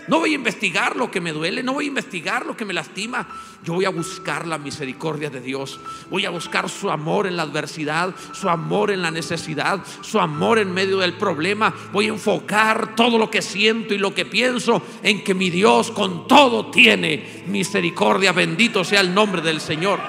No 0.08 0.20
voy 0.20 0.32
a 0.32 0.36
investigar 0.36 0.96
lo 0.96 1.12
que 1.12 1.20
me 1.20 1.34
duele, 1.34 1.62
no 1.62 1.74
voy 1.74 1.86
a 1.86 1.90
investigar 1.90 2.46
lo 2.46 2.56
que 2.56 2.64
me 2.64 2.74
lastima. 2.74 3.28
Yo 3.64 3.74
voy 3.74 3.84
a 3.84 3.90
buscar 3.90 4.48
la 4.48 4.58
misericordia 4.58 5.30
de 5.30 5.42
Dios. 5.42 5.80
Voy 6.10 6.26
a 6.26 6.30
buscar 6.30 6.70
su 6.70 6.90
amor 6.90 7.28
en 7.28 7.36
la 7.36 7.44
adversidad, 7.44 8.16
su 8.32 8.48
amor 8.48 8.92
en 8.92 9.02
la 9.02 9.12
necesidad, 9.12 9.84
su 10.02 10.20
amor 10.20 10.60
en 10.60 10.74
medio 10.74 11.00
del 11.00 11.14
problema. 11.14 11.74
Voy 11.92 12.06
a 12.06 12.14
enfocar 12.14 12.96
todo 12.96 13.18
lo 13.18 13.30
que 13.30 13.42
siento 13.42 13.94
y 13.94 13.98
lo 13.98 14.16
que 14.16 14.26
pienso 14.26 14.82
en 15.04 15.26
que 15.26 15.34
mi 15.34 15.50
Dios 15.50 15.92
con 15.92 16.26
todo 16.26 16.72
tiene 16.72 17.44
misericordia. 17.48 18.32
Bendito 18.32 18.86
sea 18.86 19.02
el 19.02 19.14
nombre 19.14 19.42
del 19.42 19.60
Señor. 19.60 20.00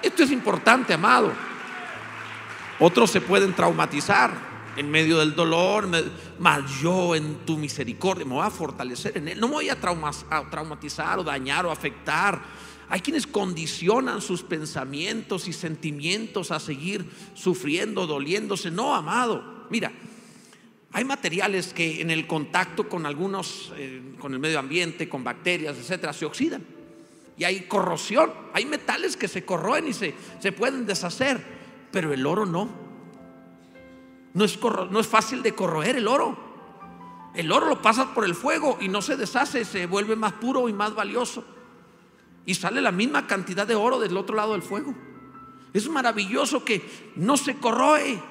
Esto 0.00 0.22
es 0.22 0.30
importante, 0.30 0.94
amado. 0.94 1.32
Otros 2.78 3.10
se 3.10 3.20
pueden 3.20 3.52
traumatizar 3.52 4.55
en 4.76 4.90
medio 4.90 5.18
del 5.18 5.34
dolor, 5.34 5.88
mas 6.38 6.80
yo 6.80 7.14
en 7.14 7.46
tu 7.46 7.56
misericordia 7.56 8.24
me 8.24 8.34
voy 8.34 8.46
a 8.46 8.50
fortalecer 8.50 9.16
en 9.16 9.28
él. 9.28 9.40
No 9.40 9.48
me 9.48 9.54
voy 9.54 9.68
a 9.68 9.80
traumatizar 9.80 11.18
o 11.18 11.24
dañar 11.24 11.66
o 11.66 11.70
afectar. 11.70 12.42
Hay 12.88 13.00
quienes 13.00 13.26
condicionan 13.26 14.20
sus 14.20 14.42
pensamientos 14.42 15.48
y 15.48 15.52
sentimientos 15.52 16.50
a 16.50 16.60
seguir 16.60 17.04
sufriendo, 17.34 18.06
doliéndose. 18.06 18.70
No, 18.70 18.94
amado. 18.94 19.66
Mira, 19.70 19.92
hay 20.92 21.04
materiales 21.04 21.72
que 21.72 22.00
en 22.00 22.10
el 22.10 22.26
contacto 22.26 22.88
con 22.88 23.04
algunos, 23.04 23.72
eh, 23.76 24.14
con 24.20 24.32
el 24.34 24.38
medio 24.38 24.58
ambiente, 24.58 25.08
con 25.08 25.24
bacterias, 25.24 25.76
etcétera, 25.76 26.12
se 26.12 26.26
oxidan. 26.26 26.64
Y 27.36 27.44
hay 27.44 27.62
corrosión. 27.62 28.32
Hay 28.52 28.64
metales 28.64 29.16
que 29.16 29.28
se 29.28 29.44
corroen 29.44 29.88
y 29.88 29.92
se, 29.92 30.14
se 30.40 30.52
pueden 30.52 30.86
deshacer. 30.86 31.44
Pero 31.90 32.12
el 32.12 32.24
oro 32.24 32.46
no. 32.46 32.85
No 34.36 34.44
es, 34.44 35.06
fácil 35.08 35.42
de 35.42 35.54
corroer 35.54 35.96
el 35.96 36.06
oro. 36.06 36.36
El 37.34 37.50
oro 37.50 37.68
lo 37.68 37.80
pasas 37.80 38.08
por 38.08 38.26
el 38.26 38.34
fuego 38.34 38.76
y 38.82 38.88
no 38.88 39.00
se 39.00 39.16
deshace, 39.16 39.64
se 39.64 39.86
vuelve 39.86 40.14
más 40.14 40.34
puro 40.34 40.68
y 40.68 40.74
más 40.74 40.94
valioso. 40.94 41.42
Y 42.44 42.54
sale 42.54 42.82
la 42.82 42.92
misma 42.92 43.26
cantidad 43.26 43.66
de 43.66 43.74
oro 43.74 43.98
del 43.98 44.14
otro 44.14 44.36
lado 44.36 44.52
del 44.52 44.60
fuego. 44.60 44.94
Es 45.72 45.88
maravilloso 45.88 46.66
que 46.66 47.14
no 47.16 47.38
se 47.38 47.56
corroe. 47.56 48.22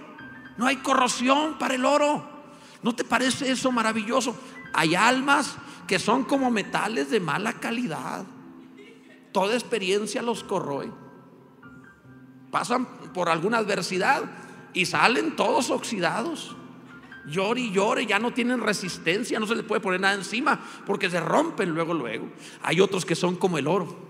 No 0.58 0.68
hay 0.68 0.76
corrosión 0.78 1.58
para 1.58 1.74
el 1.74 1.84
oro. 1.84 2.24
¿No 2.84 2.94
te 2.94 3.04
parece 3.04 3.50
eso 3.50 3.72
maravilloso? 3.72 4.38
Hay 4.74 4.94
almas 4.94 5.58
que 5.88 5.98
son 5.98 6.26
como 6.26 6.52
metales 6.52 7.10
de 7.10 7.20
mala 7.20 7.54
calidad. 7.54 8.26
Toda 9.32 9.56
experiencia 9.56 10.22
los 10.22 10.44
corroe. 10.44 10.92
Pasan 12.52 12.86
por 13.12 13.28
alguna 13.28 13.58
adversidad 13.58 14.45
y 14.76 14.86
salen 14.86 15.36
todos 15.36 15.72
oxidados. 15.72 16.56
Llore 17.28 17.62
y 17.62 17.72
llore, 17.72 18.06
ya 18.06 18.20
no 18.20 18.32
tienen 18.32 18.62
resistencia, 18.62 19.40
no 19.40 19.48
se 19.48 19.56
les 19.56 19.66
puede 19.66 19.82
poner 19.82 20.00
nada 20.00 20.14
encima 20.14 20.60
porque 20.86 21.10
se 21.10 21.20
rompen 21.20 21.72
luego, 21.72 21.96
luego. 21.96 22.28
Hay 22.62 22.80
otros 22.80 23.04
que 23.04 23.16
son 23.16 23.36
como 23.38 23.58
el 23.58 23.68
oro. 23.68 24.06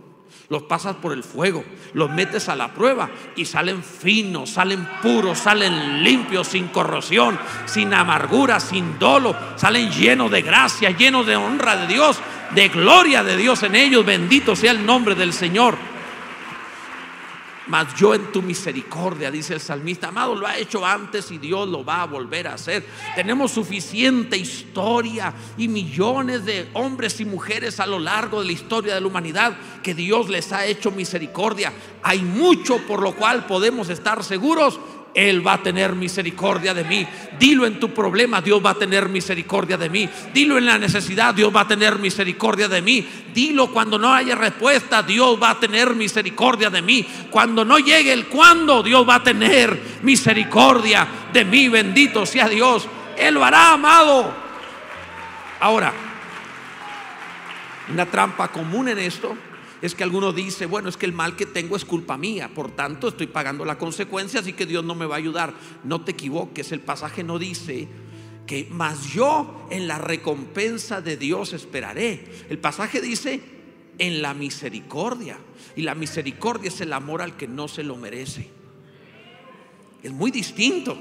Los 0.50 0.64
pasas 0.64 0.98
por 0.98 1.14
el 1.14 1.24
fuego, 1.24 1.64
los 1.94 2.10
metes 2.12 2.50
a 2.50 2.56
la 2.56 2.74
prueba 2.74 3.10
y 3.36 3.46
salen 3.46 3.82
finos, 3.82 4.52
salen 4.52 4.88
puros, 5.02 5.40
salen 5.40 6.04
limpios, 6.04 6.48
sin 6.48 6.68
corrosión, 6.68 7.40
sin 7.66 7.94
amargura, 7.94 8.60
sin 8.60 9.00
dolo, 9.00 9.36
salen 9.56 9.90
llenos 9.92 10.30
de 10.30 10.42
gracia, 10.42 10.92
llenos 10.92 11.26
de 11.26 11.36
honra 11.36 11.78
de 11.78 11.88
Dios, 11.88 12.20
de 12.54 12.68
gloria 12.70 13.24
de 13.24 13.38
Dios 13.38 13.64
en 13.64 13.76
ellos. 13.76 14.06
Bendito 14.06 14.56
sea 14.56 14.72
el 14.72 14.86
nombre 14.86 15.16
del 15.16 15.34
Señor. 15.34 15.78
Mas 17.68 17.96
yo 17.96 18.14
en 18.14 18.32
tu 18.32 18.42
misericordia, 18.42 19.32
dice 19.32 19.54
el 19.54 19.60
salmista, 19.60 20.10
amado, 20.10 20.36
lo 20.36 20.46
ha 20.46 20.58
hecho 20.58 20.86
antes 20.86 21.32
y 21.32 21.38
Dios 21.38 21.68
lo 21.68 21.84
va 21.84 22.04
a 22.04 22.06
volver 22.06 22.48
a 22.48 22.54
hacer. 22.54 22.86
Tenemos 23.16 23.52
suficiente 23.52 24.38
historia 24.38 25.34
y 25.58 25.68
millones 25.68 26.46
de 26.46 26.70
hombres 26.74 27.20
y 27.20 27.26
mujeres 27.26 27.80
a 27.80 27.88
lo 27.88 28.00
largo 28.00 28.40
de 28.40 28.48
la 28.48 28.52
historia 28.52 28.94
de 28.94 29.02
la 29.02 29.08
humanidad 29.08 29.58
que 29.82 29.96
Dios 29.96 30.30
les 30.30 30.52
ha 30.52 30.66
hecho 30.66 30.92
misericordia. 30.92 31.74
Hay 32.04 32.22
mucho 32.22 32.78
por 32.86 33.02
lo 33.02 33.16
cual 33.16 33.46
podemos 33.48 33.90
estar 33.90 34.24
seguros. 34.24 34.80
Él 35.16 35.48
va 35.48 35.54
a 35.54 35.64
tener 35.64 35.96
misericordia 35.96 36.74
de 36.74 36.84
mí. 36.84 37.08
Dilo 37.40 37.66
en 37.66 37.80
tu 37.80 37.94
problema, 37.94 38.42
Dios 38.42 38.64
va 38.64 38.72
a 38.72 38.76
tener 38.76 39.08
misericordia 39.08 39.78
de 39.78 39.90
mí. 39.90 40.10
Dilo 40.34 40.58
en 40.58 40.66
la 40.66 40.78
necesidad, 40.78 41.34
Dios 41.34 41.56
va 41.56 41.62
a 41.62 41.68
tener 41.68 41.98
misericordia 42.00 42.68
de 42.68 42.82
mí. 42.82 43.08
Dilo 43.34 43.72
cuando 43.72 43.98
no 43.98 44.14
haya 44.14 44.36
respuesta, 44.36 45.02
Dios 45.02 45.42
va 45.42 45.52
a 45.52 45.60
tener 45.60 45.96
misericordia 45.96 46.70
de 46.70 46.82
mí. 46.82 47.08
Cuando 47.30 47.64
no 47.64 47.80
llegue 47.80 48.12
el 48.12 48.28
cuándo, 48.28 48.84
Dios 48.84 49.08
va 49.08 49.16
a 49.16 49.24
tener 49.24 49.80
misericordia 50.02 51.08
de 51.32 51.46
mí. 51.46 51.70
Bendito 51.70 52.26
sea 52.26 52.50
Dios. 52.50 52.86
Él 53.18 53.36
lo 53.36 53.46
hará, 53.46 53.72
amado. 53.72 54.34
Ahora, 55.62 55.94
una 57.90 58.06
trampa 58.06 58.50
común 58.50 58.90
en 58.90 59.00
esto 59.00 59.38
es 59.82 59.96
que 59.96 60.04
alguno 60.04 60.32
dice, 60.34 60.66
bueno, 60.66 60.90
es 60.90 60.98
que 60.98 61.06
el 61.06 61.14
mal 61.14 61.36
que 61.36 61.46
tengo 61.46 61.76
es 61.76 61.86
culpa 61.86 62.18
mía, 62.18 62.52
por 62.54 62.72
tanto 62.72 63.10
estoy 63.10 63.28
pagando 63.28 63.66
la 63.66 63.78
consecuencia, 63.78 64.40
así 64.40 64.54
que 64.54 64.66
Dios 64.66 64.84
no 64.84 64.96
me 64.96 65.06
va 65.06 65.16
a 65.16 65.20
ayudar. 65.20 65.54
No 65.84 66.02
te 66.02 66.12
equivoques, 66.12 66.72
el 66.72 66.82
pasaje 66.82 67.24
no 67.24 67.40
dice 67.40 67.88
que 68.46 68.68
más 68.70 69.14
yo 69.14 69.68
en 69.70 69.88
la 69.88 69.98
recompensa 69.98 71.02
de 71.02 71.18
Dios 71.18 71.54
esperaré. 71.54 72.46
El 72.50 72.60
pasaje 72.60 73.02
dice 73.02 73.42
en 73.98 74.22
la 74.22 74.34
misericordia. 74.34 75.38
Y 75.76 75.82
la 75.82 75.96
misericordia 75.96 76.70
es 76.70 76.82
el 76.82 76.94
amor 76.94 77.22
al 77.22 77.36
que 77.36 77.48
no 77.48 77.68
se 77.68 77.84
lo 77.84 77.96
merece. 77.96 78.50
Es 80.04 80.12
muy 80.12 80.32
distinto. 80.32 80.98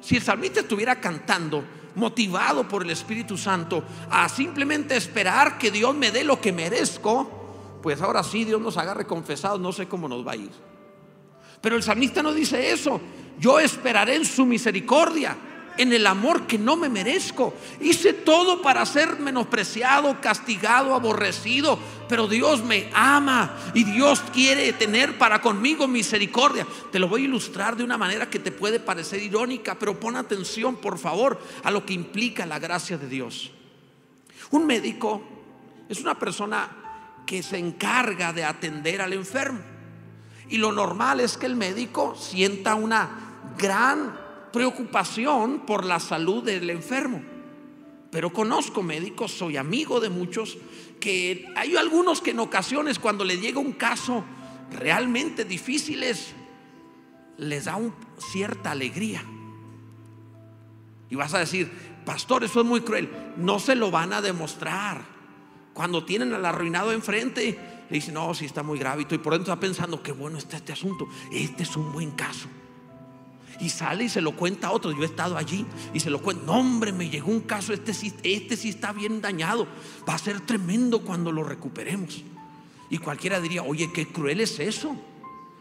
Si 0.00 0.16
el 0.16 0.22
salmista 0.22 0.60
estuviera 0.60 1.00
cantando, 1.00 1.64
motivado 1.96 2.68
por 2.68 2.82
el 2.82 2.90
Espíritu 2.90 3.36
Santo, 3.36 3.82
a 4.10 4.28
simplemente 4.28 4.96
esperar 4.96 5.58
que 5.58 5.70
Dios 5.70 5.94
me 5.94 6.10
dé 6.10 6.22
lo 6.22 6.40
que 6.40 6.52
merezco, 6.52 7.45
pues 7.86 8.02
ahora 8.02 8.24
sí 8.24 8.44
Dios 8.44 8.60
nos 8.60 8.76
agarre 8.78 9.06
confesados, 9.06 9.60
no 9.60 9.70
sé 9.70 9.86
cómo 9.86 10.08
nos 10.08 10.26
va 10.26 10.32
a 10.32 10.36
ir. 10.36 10.50
Pero 11.60 11.76
el 11.76 11.84
salmista 11.84 12.20
no 12.20 12.34
dice 12.34 12.72
eso. 12.72 13.00
Yo 13.38 13.60
esperaré 13.60 14.16
en 14.16 14.24
su 14.24 14.44
misericordia, 14.44 15.36
en 15.76 15.92
el 15.92 16.04
amor 16.08 16.48
que 16.48 16.58
no 16.58 16.74
me 16.74 16.88
merezco. 16.88 17.54
Hice 17.80 18.12
todo 18.12 18.60
para 18.60 18.84
ser 18.86 19.20
menospreciado, 19.20 20.20
castigado, 20.20 20.96
aborrecido, 20.96 21.78
pero 22.08 22.26
Dios 22.26 22.64
me 22.64 22.90
ama 22.92 23.56
y 23.72 23.84
Dios 23.84 24.20
quiere 24.32 24.72
tener 24.72 25.16
para 25.16 25.40
conmigo 25.40 25.86
misericordia. 25.86 26.66
Te 26.90 26.98
lo 26.98 27.06
voy 27.06 27.22
a 27.22 27.26
ilustrar 27.26 27.76
de 27.76 27.84
una 27.84 27.96
manera 27.96 28.28
que 28.28 28.40
te 28.40 28.50
puede 28.50 28.80
parecer 28.80 29.22
irónica, 29.22 29.76
pero 29.78 30.00
pon 30.00 30.16
atención, 30.16 30.74
por 30.74 30.98
favor, 30.98 31.40
a 31.62 31.70
lo 31.70 31.86
que 31.86 31.94
implica 31.94 32.46
la 32.46 32.58
gracia 32.58 32.98
de 32.98 33.08
Dios. 33.08 33.52
Un 34.50 34.66
médico 34.66 35.22
es 35.88 36.00
una 36.00 36.18
persona 36.18 36.82
que 37.26 37.42
se 37.42 37.58
encarga 37.58 38.32
de 38.32 38.44
atender 38.44 39.02
al 39.02 39.12
enfermo. 39.12 39.58
Y 40.48 40.58
lo 40.58 40.72
normal 40.72 41.20
es 41.20 41.36
que 41.36 41.46
el 41.46 41.56
médico 41.56 42.14
sienta 42.14 42.76
una 42.76 43.10
gran 43.58 44.16
preocupación 44.52 45.66
por 45.66 45.84
la 45.84 46.00
salud 46.00 46.42
del 46.44 46.70
enfermo. 46.70 47.20
Pero 48.10 48.32
conozco 48.32 48.82
médicos, 48.82 49.32
soy 49.32 49.56
amigo 49.56 50.00
de 50.00 50.08
muchos, 50.08 50.56
que 51.00 51.52
hay 51.56 51.76
algunos 51.76 52.22
que 52.22 52.30
en 52.30 52.40
ocasiones 52.40 52.98
cuando 52.98 53.24
le 53.24 53.38
llega 53.38 53.58
un 53.58 53.72
caso 53.72 54.24
realmente 54.70 55.44
difíciles, 55.44 56.32
les 57.36 57.64
da 57.64 57.78
cierta 58.32 58.70
alegría. 58.70 59.24
Y 61.10 61.16
vas 61.16 61.34
a 61.34 61.40
decir, 61.40 61.70
pastor, 62.04 62.44
eso 62.44 62.60
es 62.60 62.66
muy 62.66 62.80
cruel. 62.80 63.10
No 63.36 63.58
se 63.58 63.74
lo 63.74 63.90
van 63.90 64.12
a 64.12 64.22
demostrar. 64.22 65.15
Cuando 65.76 66.02
tienen 66.02 66.32
al 66.32 66.46
arruinado 66.46 66.90
enfrente, 66.90 67.84
le 67.90 67.94
dicen, 67.94 68.14
no, 68.14 68.32
si 68.32 68.46
está 68.46 68.62
muy 68.62 68.78
grave. 68.78 69.02
Y 69.02 69.18
por 69.18 69.34
dentro 69.34 69.52
está 69.52 69.60
pensando, 69.60 70.02
qué 70.02 70.10
bueno 70.10 70.38
está 70.38 70.56
este 70.56 70.72
asunto. 70.72 71.06
Este 71.30 71.64
es 71.64 71.76
un 71.76 71.92
buen 71.92 72.12
caso. 72.12 72.48
Y 73.60 73.68
sale 73.68 74.04
y 74.04 74.08
se 74.08 74.22
lo 74.22 74.34
cuenta 74.34 74.68
a 74.68 74.72
otro. 74.72 74.90
Yo 74.92 75.02
he 75.02 75.04
estado 75.04 75.36
allí 75.36 75.66
y 75.92 76.00
se 76.00 76.08
lo 76.08 76.22
cuenta. 76.22 76.46
No, 76.46 76.60
hombre, 76.60 76.92
me 76.92 77.10
llegó 77.10 77.30
un 77.30 77.40
caso. 77.40 77.74
Este 77.74 77.92
sí, 77.92 78.14
este 78.22 78.56
sí 78.56 78.70
está 78.70 78.94
bien 78.94 79.20
dañado. 79.20 79.66
Va 80.08 80.14
a 80.14 80.18
ser 80.18 80.40
tremendo 80.40 81.02
cuando 81.02 81.30
lo 81.30 81.44
recuperemos. 81.44 82.24
Y 82.88 82.96
cualquiera 82.96 83.38
diría, 83.38 83.62
oye, 83.62 83.90
qué 83.92 84.08
cruel 84.08 84.40
es 84.40 84.58
eso. 84.58 84.96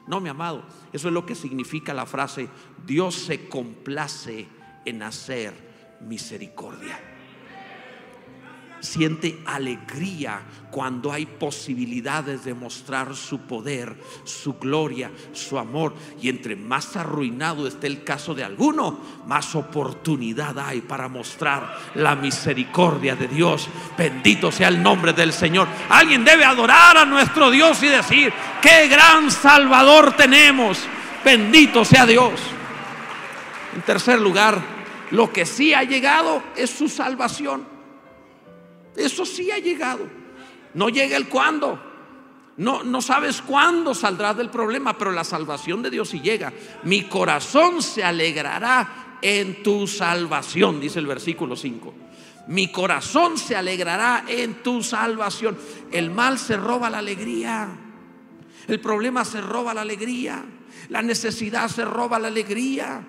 No, 0.07 0.21
mi 0.21 0.29
amado, 0.29 0.63
eso 0.93 1.09
es 1.09 1.13
lo 1.13 1.25
que 1.25 1.35
significa 1.35 1.93
la 1.93 2.05
frase, 2.05 2.47
Dios 2.85 3.15
se 3.15 3.49
complace 3.49 4.47
en 4.85 5.03
hacer 5.03 5.97
misericordia 5.99 7.14
siente 8.85 9.41
alegría 9.45 10.41
cuando 10.71 11.11
hay 11.11 11.25
posibilidades 11.25 12.45
de 12.45 12.53
mostrar 12.53 13.15
su 13.15 13.39
poder, 13.39 13.95
su 14.23 14.53
gloria, 14.53 15.11
su 15.33 15.57
amor. 15.57 15.93
Y 16.21 16.29
entre 16.29 16.55
más 16.55 16.95
arruinado 16.95 17.67
esté 17.67 17.87
el 17.87 18.03
caso 18.03 18.33
de 18.33 18.43
alguno, 18.43 18.99
más 19.25 19.55
oportunidad 19.55 20.57
hay 20.59 20.81
para 20.81 21.07
mostrar 21.07 21.77
la 21.95 22.15
misericordia 22.15 23.15
de 23.15 23.27
Dios. 23.27 23.67
Bendito 23.97 24.51
sea 24.51 24.69
el 24.69 24.81
nombre 24.81 25.13
del 25.13 25.33
Señor. 25.33 25.67
Alguien 25.89 26.23
debe 26.23 26.45
adorar 26.45 26.97
a 26.97 27.05
nuestro 27.05 27.51
Dios 27.51 27.81
y 27.83 27.87
decir, 27.87 28.31
qué 28.61 28.87
gran 28.87 29.31
Salvador 29.31 30.13
tenemos. 30.13 30.79
Bendito 31.23 31.83
sea 31.83 32.05
Dios. 32.05 32.39
En 33.75 33.81
tercer 33.81 34.21
lugar, 34.21 34.61
lo 35.11 35.31
que 35.31 35.45
sí 35.45 35.73
ha 35.73 35.83
llegado 35.83 36.43
es 36.55 36.69
su 36.69 36.87
salvación. 36.87 37.74
Eso 38.95 39.25
sí 39.25 39.51
ha 39.51 39.59
llegado. 39.59 40.07
No 40.73 40.89
llega 40.89 41.17
el 41.17 41.27
cuándo. 41.27 41.79
No, 42.57 42.83
no 42.83 43.01
sabes 43.01 43.41
cuándo 43.41 43.93
saldrás 43.93 44.37
del 44.37 44.49
problema, 44.49 44.97
pero 44.97 45.11
la 45.11 45.23
salvación 45.23 45.81
de 45.81 45.89
Dios 45.89 46.09
sí 46.09 46.21
llega. 46.21 46.53
Mi 46.83 47.03
corazón 47.03 47.81
se 47.81 48.03
alegrará 48.03 49.17
en 49.21 49.61
tu 49.63 49.87
salvación, 49.87 50.79
dice 50.79 50.99
el 50.99 51.07
versículo 51.07 51.55
5. 51.55 51.93
Mi 52.47 52.71
corazón 52.71 53.37
se 53.37 53.55
alegrará 53.55 54.25
en 54.27 54.61
tu 54.61 54.83
salvación. 54.83 55.57
El 55.91 56.11
mal 56.11 56.37
se 56.37 56.55
roba 56.55 56.89
la 56.89 56.99
alegría. 56.99 57.67
El 58.67 58.79
problema 58.79 59.25
se 59.25 59.41
roba 59.41 59.73
la 59.73 59.81
alegría. 59.81 60.45
La 60.89 61.01
necesidad 61.01 61.67
se 61.69 61.83
roba 61.83 62.19
la 62.19 62.27
alegría. 62.27 63.03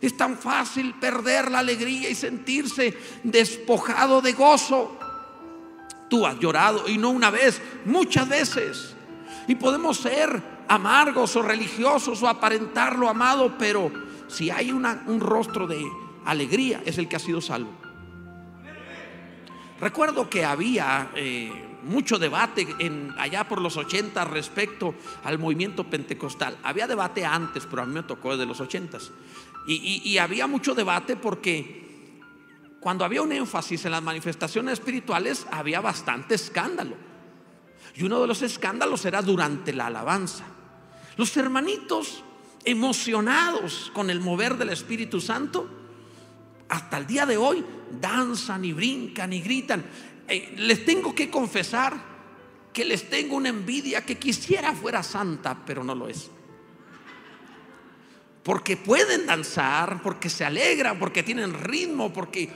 Es 0.00 0.16
tan 0.16 0.38
fácil 0.38 0.94
perder 0.94 1.50
la 1.50 1.60
alegría 1.60 2.08
y 2.08 2.14
sentirse 2.14 2.96
despojado 3.24 4.20
de 4.20 4.32
gozo. 4.32 4.98
Tú 6.08 6.26
has 6.26 6.38
llorado 6.38 6.88
y 6.88 6.98
no 6.98 7.10
una 7.10 7.30
vez, 7.30 7.60
muchas 7.84 8.28
veces. 8.28 8.94
Y 9.48 9.54
podemos 9.56 9.98
ser 9.98 10.42
amargos 10.68 11.36
o 11.36 11.42
religiosos 11.42 12.22
o 12.22 12.28
aparentar 12.28 12.98
lo 12.98 13.08
amado, 13.08 13.56
pero 13.58 13.90
si 14.28 14.50
hay 14.50 14.72
un 14.72 15.20
rostro 15.20 15.66
de 15.66 15.84
alegría, 16.24 16.82
es 16.84 16.98
el 16.98 17.08
que 17.08 17.16
ha 17.16 17.20
sido 17.20 17.40
salvo. 17.40 17.70
Recuerdo 19.80 20.30
que 20.30 20.44
había 20.44 21.10
eh, 21.14 21.52
mucho 21.82 22.18
debate 22.18 22.66
en, 22.78 23.14
allá 23.18 23.46
por 23.46 23.60
los 23.60 23.76
80 23.76 24.24
respecto 24.24 24.94
al 25.22 25.38
movimiento 25.38 25.84
pentecostal. 25.84 26.56
Había 26.62 26.86
debate 26.86 27.24
antes, 27.24 27.66
pero 27.68 27.82
a 27.82 27.86
mí 27.86 27.92
me 27.92 28.02
tocó 28.02 28.32
desde 28.32 28.46
los 28.46 28.60
80. 28.60 28.98
y 29.66 30.18
había 30.18 30.46
mucho 30.46 30.74
debate 30.74 31.16
porque 31.16 31.85
cuando 32.80 33.04
había 33.04 33.22
un 33.22 33.32
énfasis 33.32 33.84
en 33.84 33.92
las 33.92 34.02
manifestaciones 34.02 34.74
espirituales, 34.74 35.46
había 35.50 35.80
bastante 35.80 36.34
escándalo. 36.34 36.96
Y 37.94 38.04
uno 38.04 38.20
de 38.20 38.26
los 38.26 38.42
escándalos 38.42 39.04
era 39.04 39.22
durante 39.22 39.72
la 39.72 39.86
alabanza. 39.86 40.44
Los 41.16 41.36
hermanitos 41.36 42.22
emocionados 42.64 43.90
con 43.94 44.10
el 44.10 44.20
mover 44.20 44.56
del 44.56 44.70
Espíritu 44.70 45.20
Santo, 45.20 45.68
hasta 46.68 46.98
el 46.98 47.06
día 47.06 47.24
de 47.24 47.36
hoy 47.36 47.64
danzan 48.00 48.64
y 48.64 48.72
brincan 48.72 49.32
y 49.32 49.40
gritan. 49.40 49.84
Eh, 50.28 50.54
les 50.58 50.84
tengo 50.84 51.14
que 51.14 51.30
confesar 51.30 51.94
que 52.72 52.84
les 52.84 53.08
tengo 53.08 53.36
una 53.36 53.48
envidia 53.48 54.04
que 54.04 54.18
quisiera 54.18 54.74
fuera 54.74 55.02
santa, 55.02 55.62
pero 55.64 55.82
no 55.82 55.94
lo 55.94 56.08
es 56.08 56.30
porque 58.46 58.76
pueden 58.76 59.26
danzar, 59.26 60.00
porque 60.04 60.30
se 60.30 60.44
alegran, 60.44 61.00
porque 61.00 61.24
tienen 61.24 61.52
ritmo, 61.52 62.12
porque 62.12 62.48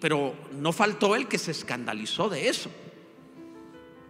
pero 0.00 0.34
no 0.54 0.72
faltó 0.72 1.14
el 1.14 1.28
que 1.28 1.38
se 1.38 1.52
escandalizó 1.52 2.28
de 2.28 2.48
eso. 2.48 2.68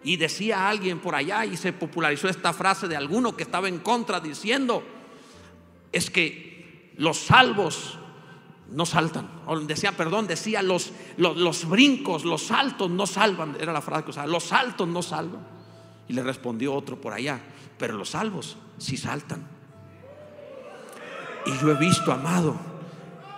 Y 0.02 0.16
decía 0.16 0.66
alguien 0.66 0.98
por 1.00 1.14
allá 1.14 1.44
y 1.44 1.58
se 1.58 1.74
popularizó 1.74 2.30
esta 2.30 2.54
frase 2.54 2.88
de 2.88 2.96
alguno 2.96 3.36
que 3.36 3.42
estaba 3.42 3.68
en 3.68 3.80
contra 3.80 4.18
diciendo 4.18 4.82
es 5.92 6.10
que 6.10 6.94
los 6.96 7.18
salvos 7.18 7.98
no 8.70 8.86
saltan. 8.86 9.28
O 9.46 9.60
decía, 9.60 9.92
perdón, 9.92 10.26
decía 10.26 10.62
los, 10.62 10.90
los, 11.18 11.68
brincos, 11.68 12.24
los 12.24 12.44
saltos 12.44 12.90
no 12.90 13.06
salvan. 13.06 13.58
Era 13.60 13.74
la 13.74 13.82
frase 13.82 14.04
que 14.04 14.10
usaba, 14.10 14.26
los 14.26 14.44
saltos 14.44 14.88
no 14.88 15.02
salvan. 15.02 15.46
Y 16.08 16.14
le 16.14 16.22
respondió 16.22 16.72
otro 16.72 16.98
por 16.98 17.12
allá, 17.12 17.40
pero 17.76 17.98
los 17.98 18.08
salvos 18.08 18.56
sí 18.78 18.96
saltan. 18.96 19.55
Y 21.46 21.58
yo 21.58 21.70
he 21.70 21.74
visto, 21.74 22.12
amado, 22.12 22.56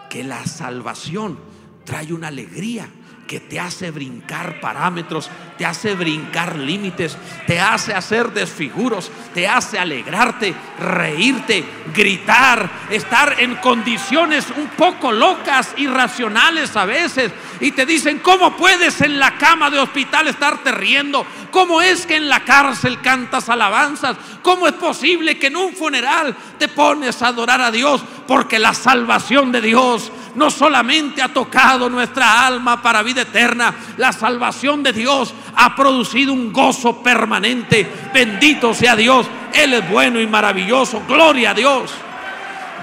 que 0.09 0.25
la 0.25 0.45
salvación 0.47 1.39
trae 1.85 2.13
una 2.13 2.29
alegría 2.29 2.89
que 3.29 3.41
te 3.41 3.61
hace 3.61 3.93
brincar 3.93 4.59
parámetros, 4.59 5.31
te 5.59 5.67
hace 5.67 5.95
brincar 5.95 6.57
límites, 6.57 7.17
te 7.47 7.61
hace 7.61 7.93
hacer 7.93 8.33
desfiguros, 8.33 9.13
te 9.35 9.47
hace 9.47 9.79
alegrarte, 9.79 10.55
reírte, 10.81 11.63
gritar, 11.95 12.69
estar 12.91 13.37
en 13.39 13.57
condiciones 13.57 14.47
un 14.57 14.69
poco 14.69 15.13
locas, 15.13 15.75
irracionales 15.77 16.75
a 16.75 16.87
veces. 16.87 17.31
Y 17.61 17.73
te 17.73 17.85
dicen, 17.85 18.21
¿cómo 18.21 18.57
puedes 18.57 19.01
en 19.03 19.19
la 19.19 19.37
cama 19.37 19.69
de 19.69 19.79
hospital 19.79 20.27
estarte 20.27 20.73
riendo? 20.73 21.27
¿Cómo 21.51 21.83
es 21.83 22.07
que 22.07 22.17
en 22.17 22.29
la 22.29 22.45
cárcel 22.45 23.01
cantas 23.03 23.51
alabanzas? 23.51 24.17
¿Cómo 24.43 24.67
es 24.67 24.75
posible 24.75 25.39
que 25.39 25.49
en 25.49 25.57
un 25.57 25.75
funeral 25.75 26.35
te 26.59 26.69
pones 26.69 27.21
a 27.21 27.29
adorar 27.29 27.61
a 27.61 27.71
Dios? 27.71 28.03
Porque 28.27 28.59
la 28.59 28.73
salvación 28.73 29.53
de 29.53 29.61
Dios 29.61 30.11
no 30.39 30.53
solamente 30.53 31.21
ha 31.21 31.29
tocado 31.29 31.91
nuestra 31.91 32.47
alma 32.47 32.81
para 32.81 33.03
vida 33.03 33.23
eterna, 33.23 33.75
la 33.97 34.13
salvación 34.13 34.85
de 34.85 34.93
Dios 34.93 35.35
ha 35.57 35.75
producido 35.75 36.33
un 36.33 36.53
gozo 36.53 37.03
permanente. 37.03 37.91
Bendito 38.15 38.73
sea 38.73 38.95
Dios, 38.95 39.27
Él 39.53 39.75
es 39.75 39.91
bueno 39.91 40.21
y 40.21 40.29
maravilloso. 40.29 41.03
Gloria 41.09 41.51
a 41.51 41.55
Dios, 41.55 41.91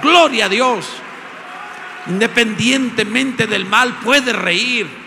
gloria 0.04 0.46
a 0.46 0.50
Dios. 0.50 0.86
Independientemente 2.08 3.48
del 3.48 3.66
mal, 3.66 4.00
puede 4.04 4.34
reír. 4.34 5.06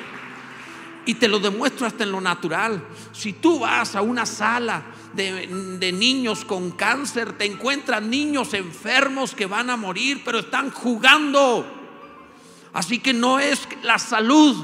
Y 1.04 1.14
te 1.14 1.28
lo 1.28 1.38
demuestro 1.38 1.86
hasta 1.86 2.04
en 2.04 2.12
lo 2.12 2.20
natural. 2.20 2.82
Si 3.12 3.34
tú 3.34 3.60
vas 3.60 3.94
a 3.94 4.00
una 4.00 4.24
sala 4.24 4.82
de, 5.12 5.92
niños 5.92 6.46
con 6.46 6.70
cáncer, 6.70 7.34
te 7.34 7.44
encuentras 7.44 8.02
niños 8.02 8.54
enfermos 8.54 9.34
que 9.34 9.46
van 9.46 9.68
a 9.68 9.76
morir, 9.76 10.22
pero 10.24 10.38
están 10.38 10.70
jugando. 10.70 11.77
Así 12.78 13.00
que 13.00 13.12
no 13.12 13.40
es 13.40 13.66
la 13.82 13.98
salud 13.98 14.54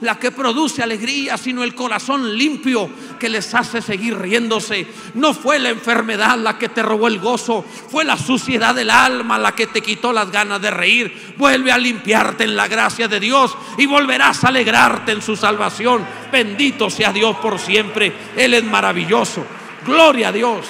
la 0.00 0.16
que 0.20 0.30
produce 0.30 0.80
alegría, 0.80 1.36
sino 1.36 1.64
el 1.64 1.74
corazón 1.74 2.38
limpio 2.38 2.88
que 3.18 3.28
les 3.28 3.52
hace 3.52 3.82
seguir 3.82 4.16
riéndose. 4.16 4.86
No 5.14 5.34
fue 5.34 5.58
la 5.58 5.70
enfermedad 5.70 6.38
la 6.38 6.56
que 6.56 6.68
te 6.68 6.84
robó 6.84 7.08
el 7.08 7.18
gozo, 7.18 7.64
fue 7.90 8.04
la 8.04 8.16
suciedad 8.16 8.76
del 8.76 8.90
alma 8.90 9.38
la 9.38 9.56
que 9.56 9.66
te 9.66 9.80
quitó 9.80 10.12
las 10.12 10.30
ganas 10.30 10.62
de 10.62 10.70
reír. 10.70 11.34
Vuelve 11.36 11.72
a 11.72 11.78
limpiarte 11.78 12.44
en 12.44 12.54
la 12.54 12.68
gracia 12.68 13.08
de 13.08 13.18
Dios 13.18 13.56
y 13.76 13.86
volverás 13.86 14.44
a 14.44 14.48
alegrarte 14.48 15.10
en 15.10 15.20
su 15.20 15.34
salvación. 15.34 16.06
Bendito 16.30 16.88
sea 16.90 17.12
Dios 17.12 17.34
por 17.38 17.58
siempre. 17.58 18.12
Él 18.36 18.54
es 18.54 18.62
maravilloso. 18.62 19.44
Gloria 19.84 20.28
a 20.28 20.32
Dios. 20.32 20.64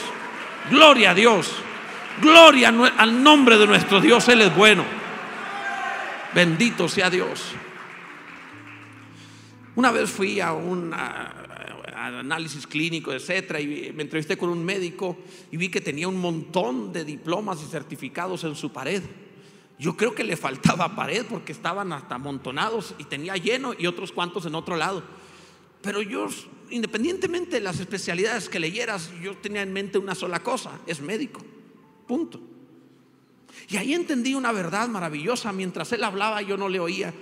Gloria 0.71 1.11
a 1.11 1.15
Dios. 1.15 1.53
Gloria 2.23 2.73
al 2.97 3.23
nombre 3.23 3.59
de 3.59 3.67
nuestro 3.67 4.01
Dios. 4.01 4.27
Él 4.31 4.41
es 4.41 4.57
bueno. 4.57 5.04
Bendito 6.35 6.89
sea 6.89 7.09
Dios. 7.11 7.53
Una 9.77 9.93
vez 9.93 10.11
fui 10.11 10.41
a 10.41 10.53
un, 10.53 10.93
análisis 10.93 12.67
clínico, 12.67 13.13
etcétera, 13.13 13.61
y 13.61 13.93
me 13.95 14.03
entrevisté 14.03 14.37
con 14.37 14.51
un 14.51 14.65
médico 14.65 15.17
y 15.53 15.57
vi 15.57 15.69
que 15.69 15.81
tenía 15.81 16.09
un 16.09 16.21
montón 16.21 16.93
de 16.93 17.05
diplomas 17.05 17.63
y 17.63 17.71
certificados 17.71 18.43
en 18.43 18.57
su 18.57 18.73
pared. 18.73 19.03
Yo 19.79 19.97
creo 19.97 20.13
que 20.15 20.25
le 20.25 20.37
faltaba 20.37 20.97
pared 20.97 21.25
porque 21.29 21.53
estaban 21.53 21.93
hasta 21.93 22.17
amontonados 22.17 22.97
y 22.99 23.05
tenía 23.05 23.37
lleno 23.37 23.73
y 23.79 23.87
otros 23.87 24.11
cuantos 24.11 24.45
en 24.45 24.57
otro 24.57 24.77
lado. 24.77 25.05
Pero 25.83 26.03
yo, 26.03 26.27
independientemente 26.71 27.57
de 27.57 27.61
las 27.61 27.79
especialidades 27.79 28.49
que 28.49 28.59
leyeras, 28.59 29.11
yo 29.23 29.37
tenía 29.37 29.63
en 29.63 29.73
mente 29.73 29.99
una 29.99 30.17
sola 30.17 30.41
cosa, 30.41 30.81
es 30.89 31.01
médico. 31.01 31.41
Punto. 32.09 32.54
Y 33.69 33.77
ahí 33.77 33.95
entendí 33.95 34.35
una 34.35 34.53
verdad 34.53 34.89
maravillosa. 34.89 35.53
Mientras 35.53 35.93
él 35.93 36.05
hablaba 36.05 36.43
yo 36.43 36.57
no 36.57 36.69
le 36.69 36.81
oía, 36.81 37.15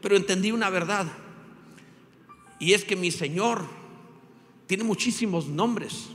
pero 0.00 0.16
entendí 0.16 0.52
una 0.52 0.70
verdad. 0.70 1.06
Y 2.58 2.74
es 2.74 2.84
que 2.84 2.96
mi 2.96 3.10
Señor 3.10 3.64
tiene 4.66 4.84
muchísimos 4.84 5.46
nombres, 5.46 6.06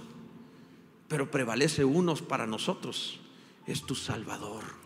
pero 1.08 1.30
prevalece 1.30 1.84
unos 1.84 2.22
para 2.22 2.48
nosotros. 2.48 3.20
Es 3.68 3.84
tu 3.84 3.96
Salvador. 3.96 4.85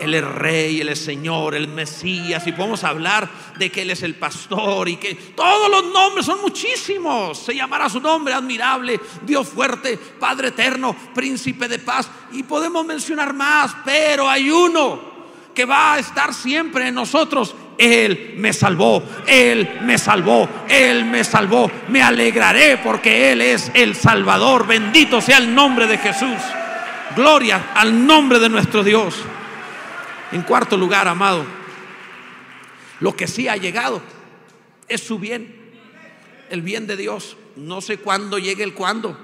Él 0.00 0.14
es 0.14 0.24
rey, 0.24 0.80
Él 0.80 0.88
es 0.88 1.04
Señor, 1.04 1.54
el 1.54 1.68
Mesías. 1.68 2.46
Y 2.46 2.52
podemos 2.52 2.84
hablar 2.84 3.28
de 3.58 3.70
que 3.70 3.82
Él 3.82 3.90
es 3.90 4.02
el 4.02 4.14
pastor 4.14 4.88
y 4.88 4.96
que 4.96 5.14
todos 5.14 5.70
los 5.70 5.92
nombres 5.92 6.26
son 6.26 6.40
muchísimos. 6.40 7.38
Se 7.38 7.54
llamará 7.54 7.88
su 7.88 8.00
nombre 8.00 8.34
admirable, 8.34 9.00
Dios 9.22 9.48
fuerte, 9.48 9.96
Padre 9.96 10.48
eterno, 10.48 10.94
príncipe 11.14 11.68
de 11.68 11.78
paz. 11.78 12.08
Y 12.32 12.42
podemos 12.42 12.84
mencionar 12.84 13.32
más, 13.32 13.74
pero 13.84 14.28
hay 14.28 14.50
uno 14.50 15.14
que 15.54 15.64
va 15.64 15.94
a 15.94 15.98
estar 15.98 16.34
siempre 16.34 16.88
en 16.88 16.94
nosotros. 16.94 17.54
Él 17.78 18.34
me 18.36 18.52
salvó, 18.52 19.02
Él 19.26 19.80
me 19.82 19.98
salvó, 19.98 20.48
Él 20.68 21.04
me 21.04 21.24
salvó. 21.24 21.70
Me 21.88 22.02
alegraré 22.02 22.78
porque 22.78 23.32
Él 23.32 23.40
es 23.40 23.70
el 23.74 23.94
Salvador. 23.94 24.66
Bendito 24.66 25.20
sea 25.20 25.38
el 25.38 25.54
nombre 25.54 25.86
de 25.86 25.98
Jesús. 25.98 26.40
Gloria 27.16 27.70
al 27.74 28.06
nombre 28.06 28.38
de 28.38 28.48
nuestro 28.48 28.82
Dios. 28.82 29.14
En 30.32 30.42
cuarto 30.42 30.76
lugar, 30.76 31.06
amado, 31.08 31.44
lo 33.00 33.14
que 33.14 33.26
sí 33.26 33.48
ha 33.48 33.56
llegado 33.56 34.00
es 34.88 35.00
su 35.02 35.18
bien, 35.18 35.54
el 36.50 36.62
bien 36.62 36.86
de 36.86 36.96
Dios. 36.96 37.36
No 37.56 37.80
sé 37.80 37.98
cuándo 37.98 38.38
llegue 38.38 38.64
el 38.64 38.74
cuándo, 38.74 39.16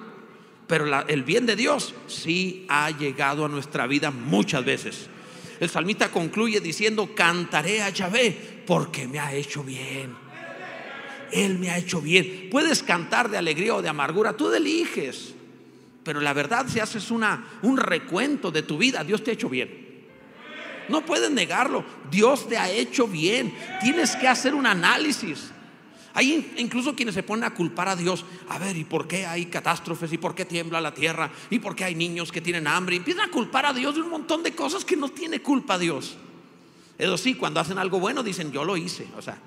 pero 0.66 0.86
el 1.08 1.22
bien 1.24 1.46
de 1.46 1.56
Dios 1.56 1.94
sí 2.06 2.64
ha 2.68 2.90
llegado 2.90 3.44
a 3.44 3.48
nuestra 3.48 3.86
vida 3.86 4.10
muchas 4.10 4.64
veces. 4.64 5.08
El 5.58 5.68
salmista 5.68 6.10
concluye 6.10 6.60
diciendo, 6.60 7.14
cantaré 7.14 7.82
a 7.82 7.90
Yahvé 7.90 8.62
porque 8.66 9.06
me 9.06 9.18
ha 9.18 9.34
hecho 9.34 9.62
bien. 9.62 10.14
Él 11.32 11.58
me 11.58 11.70
ha 11.70 11.78
hecho 11.78 12.00
bien. 12.00 12.48
Puedes 12.50 12.82
cantar 12.82 13.30
de 13.30 13.38
alegría 13.38 13.74
o 13.74 13.82
de 13.82 13.88
amargura, 13.88 14.36
tú 14.36 14.52
eliges. 14.52 15.34
Pero 16.02 16.20
la 16.20 16.32
verdad, 16.32 16.66
si 16.68 16.80
haces 16.80 17.10
una, 17.10 17.58
un 17.62 17.76
recuento 17.76 18.50
de 18.50 18.62
tu 18.62 18.78
vida, 18.78 19.04
Dios 19.04 19.22
te 19.22 19.30
ha 19.30 19.34
hecho 19.34 19.48
bien. 19.48 19.89
No 20.90 21.04
puedes 21.06 21.30
negarlo. 21.30 21.84
Dios 22.10 22.48
te 22.48 22.58
ha 22.58 22.70
hecho 22.70 23.06
bien. 23.06 23.54
Tienes 23.80 24.16
que 24.16 24.28
hacer 24.28 24.54
un 24.54 24.66
análisis. 24.66 25.52
Hay 26.12 26.52
incluso 26.56 26.96
quienes 26.96 27.14
se 27.14 27.22
ponen 27.22 27.44
a 27.44 27.54
culpar 27.54 27.88
a 27.88 27.96
Dios. 27.96 28.24
A 28.48 28.58
ver, 28.58 28.76
¿y 28.76 28.84
por 28.84 29.06
qué 29.06 29.26
hay 29.26 29.46
catástrofes? 29.46 30.12
¿Y 30.12 30.18
por 30.18 30.34
qué 30.34 30.44
tiembla 30.44 30.80
la 30.80 30.92
tierra? 30.92 31.30
¿Y 31.50 31.60
por 31.60 31.76
qué 31.76 31.84
hay 31.84 31.94
niños 31.94 32.32
que 32.32 32.40
tienen 32.40 32.66
hambre? 32.66 32.96
Y 32.96 32.98
empiezan 32.98 33.28
a 33.28 33.30
culpar 33.30 33.66
a 33.66 33.72
Dios 33.72 33.94
de 33.94 34.02
un 34.02 34.10
montón 34.10 34.42
de 34.42 34.54
cosas 34.54 34.84
que 34.84 34.96
no 34.96 35.08
tiene 35.08 35.40
culpa 35.40 35.78
Dios. 35.78 36.16
Eso 36.98 37.16
sí, 37.16 37.34
cuando 37.34 37.60
hacen 37.60 37.78
algo 37.78 38.00
bueno 38.00 38.22
dicen, 38.22 38.50
yo 38.50 38.64
lo 38.64 38.76
hice. 38.76 39.06
O 39.16 39.22
sea, 39.22 39.38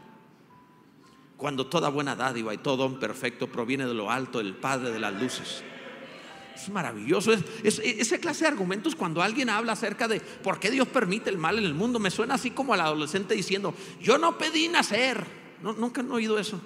cuando 1.35 1.67
toda 1.67 1.89
buena 1.89 2.15
dádiva 2.15 2.53
y 2.53 2.57
todo 2.57 2.77
don 2.77 2.99
perfecto 2.99 3.47
proviene 3.47 3.85
de 3.85 3.93
lo 3.93 4.09
alto, 4.09 4.39
el 4.39 4.55
Padre 4.55 4.91
de 4.91 4.99
las 4.99 5.13
luces 5.13 5.63
es 6.55 6.69
maravilloso. 6.69 7.33
Es, 7.33 7.79
esa 7.79 8.17
clase 8.17 8.41
de 8.41 8.49
argumentos 8.49 8.95
cuando 8.95 9.21
alguien 9.21 9.49
habla 9.49 9.73
acerca 9.73 10.07
de 10.07 10.19
por 10.19 10.59
qué 10.59 10.71
Dios 10.71 10.87
permite 10.87 11.29
el 11.29 11.37
mal 11.37 11.57
en 11.57 11.65
el 11.65 11.73
mundo, 11.73 11.99
me 11.99 12.11
suena 12.11 12.35
así 12.35 12.51
como 12.51 12.73
al 12.73 12.81
adolescente 12.81 13.33
diciendo, 13.33 13.73
yo 14.01 14.17
no 14.17 14.37
pedí 14.37 14.67
nacer. 14.67 15.25
No, 15.61 15.73
nunca 15.73 16.01
han 16.01 16.11
oído 16.11 16.37
eso. 16.37 16.59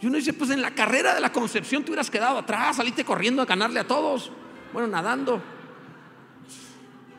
Y 0.00 0.06
uno 0.06 0.16
dice, 0.16 0.32
pues 0.32 0.50
en 0.50 0.60
la 0.60 0.74
carrera 0.74 1.14
de 1.14 1.20
la 1.20 1.32
concepción 1.32 1.82
te 1.84 1.90
hubieras 1.90 2.10
quedado 2.10 2.38
atrás, 2.38 2.76
saliste 2.76 3.04
corriendo 3.04 3.42
a 3.42 3.46
ganarle 3.46 3.80
a 3.80 3.86
todos. 3.86 4.32
Bueno, 4.72 4.88
nadando. 4.88 5.40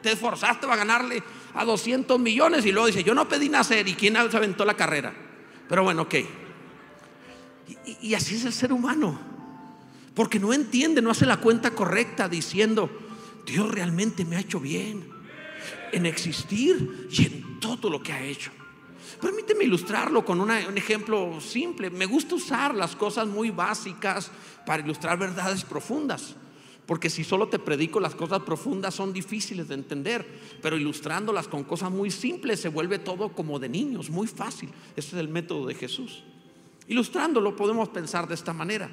Te 0.01 0.11
esforzaste 0.11 0.67
para 0.67 0.77
ganarle 0.77 1.23
a 1.55 1.65
200 1.65 2.19
millones 2.19 2.65
y 2.65 2.71
luego 2.71 2.87
dice, 2.87 3.03
yo 3.03 3.15
no 3.15 3.27
pedí 3.27 3.49
nacer. 3.49 3.87
¿Y 3.87 3.95
quién 3.95 4.15
se 4.29 4.37
aventó 4.37 4.65
la 4.65 4.75
carrera? 4.75 5.13
Pero 5.67 5.83
bueno, 5.83 6.03
ok. 6.03 6.15
y 8.01 8.13
así 8.13 8.35
es 8.35 8.45
el 8.45 8.53
ser 8.53 8.71
humano. 8.71 9.34
Porque 10.15 10.39
no 10.39 10.53
entiende, 10.53 11.01
no 11.01 11.11
hace 11.11 11.25
la 11.25 11.37
cuenta 11.37 11.71
correcta 11.71 12.29
diciendo, 12.29 12.89
Dios 13.45 13.69
realmente 13.69 14.25
me 14.25 14.37
ha 14.37 14.39
hecho 14.39 14.59
bien 14.59 15.07
en 15.91 16.05
existir 16.05 17.07
y 17.11 17.25
en 17.25 17.59
todo 17.59 17.89
lo 17.89 18.01
que 18.01 18.13
ha 18.13 18.23
hecho. 18.23 18.51
Permíteme 19.21 19.65
ilustrarlo 19.65 20.25
con 20.25 20.41
un 20.41 20.77
ejemplo 20.77 21.39
simple. 21.39 21.89
Me 21.89 22.05
gusta 22.05 22.35
usar 22.35 22.73
las 22.73 22.95
cosas 22.95 23.27
muy 23.27 23.49
básicas 23.49 24.31
para 24.65 24.83
ilustrar 24.83 25.17
verdades 25.17 25.63
profundas. 25.63 26.35
Porque 26.85 27.09
si 27.09 27.23
solo 27.23 27.47
te 27.47 27.57
predico 27.57 27.99
las 27.99 28.13
cosas 28.13 28.41
profundas 28.41 28.93
son 28.93 29.11
difíciles 29.11 29.67
de 29.67 29.73
entender, 29.73 30.25
pero 30.61 30.77
ilustrándolas 30.77 31.47
con 31.47 31.63
cosas 31.63 31.91
muy 31.91 32.11
simples 32.11 32.59
se 32.59 32.69
vuelve 32.69 32.99
todo 32.99 33.29
como 33.29 33.57
de 33.57 33.69
niños, 33.69 34.09
muy 34.09 34.27
fácil. 34.27 34.69
Ese 34.95 35.15
es 35.15 35.21
el 35.21 35.27
método 35.27 35.65
de 35.65 35.73
Jesús. 35.73 36.23
Ilustrándolo 36.87 37.55
podemos 37.55 37.89
pensar 37.89 38.27
de 38.27 38.35
esta 38.35 38.53
manera. 38.53 38.89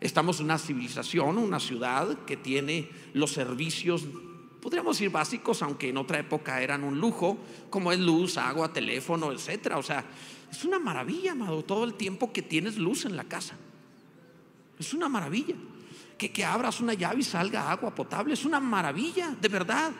Estamos 0.00 0.38
en 0.38 0.46
una 0.46 0.58
civilización, 0.58 1.38
una 1.38 1.58
ciudad 1.58 2.24
que 2.24 2.36
tiene 2.36 2.88
los 3.14 3.32
servicios, 3.32 4.06
podríamos 4.60 4.96
decir 4.96 5.10
básicos, 5.10 5.62
aunque 5.62 5.88
en 5.88 5.96
otra 5.96 6.20
época 6.20 6.62
eran 6.62 6.84
un 6.84 7.00
lujo, 7.00 7.38
como 7.68 7.90
es 7.90 7.98
luz, 7.98 8.36
agua, 8.36 8.72
teléfono, 8.72 9.32
etcétera. 9.32 9.76
O 9.76 9.82
sea, 9.82 10.04
es 10.50 10.64
una 10.64 10.78
maravilla, 10.78 11.32
amado, 11.32 11.64
todo 11.64 11.84
el 11.84 11.94
tiempo 11.94 12.32
que 12.32 12.42
tienes 12.42 12.78
luz 12.78 13.04
en 13.06 13.16
la 13.16 13.24
casa. 13.24 13.56
Es 14.78 14.94
una 14.94 15.08
maravilla. 15.08 15.56
Que, 16.16 16.32
que 16.32 16.44
abras 16.44 16.80
una 16.80 16.94
llave 16.94 17.20
y 17.20 17.22
salga 17.22 17.70
agua 17.70 17.94
potable, 17.94 18.34
es 18.34 18.44
una 18.44 18.58
maravilla, 18.58 19.36
de 19.40 19.48
verdad. 19.48 19.92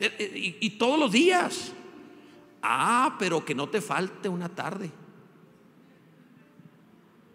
Eh, 0.00 0.14
eh, 0.18 0.58
y 0.60 0.70
todos 0.70 0.98
los 0.98 1.12
días. 1.12 1.72
Ah, 2.60 3.16
pero 3.18 3.44
que 3.44 3.54
no 3.54 3.68
te 3.68 3.80
falte 3.80 4.28
una 4.28 4.48
tarde. 4.48 4.90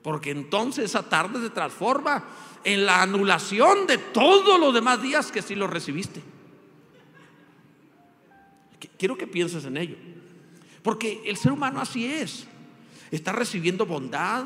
Porque 0.03 0.31
entonces 0.31 0.85
esa 0.85 1.09
tarde 1.09 1.41
se 1.41 1.49
transforma 1.49 2.23
en 2.63 2.85
la 2.85 3.01
anulación 3.01 3.87
de 3.87 3.97
todos 3.97 4.59
los 4.59 4.73
demás 4.73 5.01
días 5.01 5.31
que 5.31 5.41
sí 5.41 5.55
lo 5.55 5.67
recibiste. 5.67 6.21
Quiero 8.97 9.17
que 9.17 9.27
pienses 9.27 9.65
en 9.65 9.77
ello. 9.77 9.95
Porque 10.81 11.21
el 11.25 11.37
ser 11.37 11.53
humano 11.53 11.79
así 11.79 12.05
es. 12.05 12.45
Está 13.11 13.31
recibiendo 13.31 13.85
bondad 13.85 14.45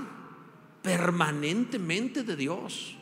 permanentemente 0.84 2.24
de 2.24 2.36
Dios. 2.36 2.97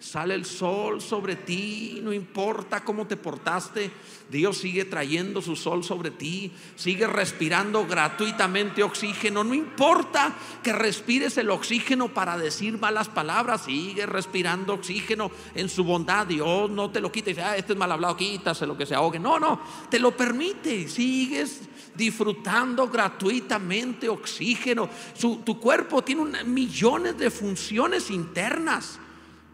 Sale 0.00 0.34
el 0.34 0.44
sol 0.44 1.02
sobre 1.02 1.34
ti, 1.34 1.98
no 2.04 2.12
importa 2.12 2.84
cómo 2.84 3.08
te 3.08 3.16
portaste, 3.16 3.90
Dios 4.30 4.58
sigue 4.58 4.84
trayendo 4.84 5.42
su 5.42 5.56
sol 5.56 5.82
sobre 5.82 6.12
ti, 6.12 6.52
sigue 6.76 7.08
respirando 7.08 7.84
gratuitamente 7.84 8.84
oxígeno, 8.84 9.42
no 9.42 9.54
importa 9.54 10.36
que 10.62 10.72
respires 10.72 11.36
el 11.38 11.50
oxígeno 11.50 12.14
para 12.14 12.38
decir 12.38 12.78
malas 12.78 13.08
palabras, 13.08 13.64
sigue 13.64 14.06
respirando 14.06 14.74
oxígeno 14.74 15.32
en 15.56 15.68
su 15.68 15.82
bondad, 15.82 16.28
Dios 16.28 16.70
no 16.70 16.90
te 16.90 17.00
lo 17.00 17.10
quita 17.10 17.30
y 17.30 17.32
dice, 17.32 17.42
ah, 17.42 17.56
este 17.56 17.72
es 17.72 17.78
mal 17.78 17.90
hablado, 17.90 18.16
quítase 18.16 18.68
lo 18.68 18.78
que 18.78 18.86
se 18.86 18.94
ahogue, 18.94 19.18
no, 19.18 19.40
no, 19.40 19.60
te 19.90 19.98
lo 19.98 20.16
permite, 20.16 20.86
sigues 20.86 21.62
disfrutando 21.96 22.86
gratuitamente 22.86 24.08
oxígeno, 24.08 24.88
tu 25.18 25.58
cuerpo 25.58 26.04
tiene 26.04 26.44
millones 26.44 27.18
de 27.18 27.32
funciones 27.32 28.12
internas 28.12 29.00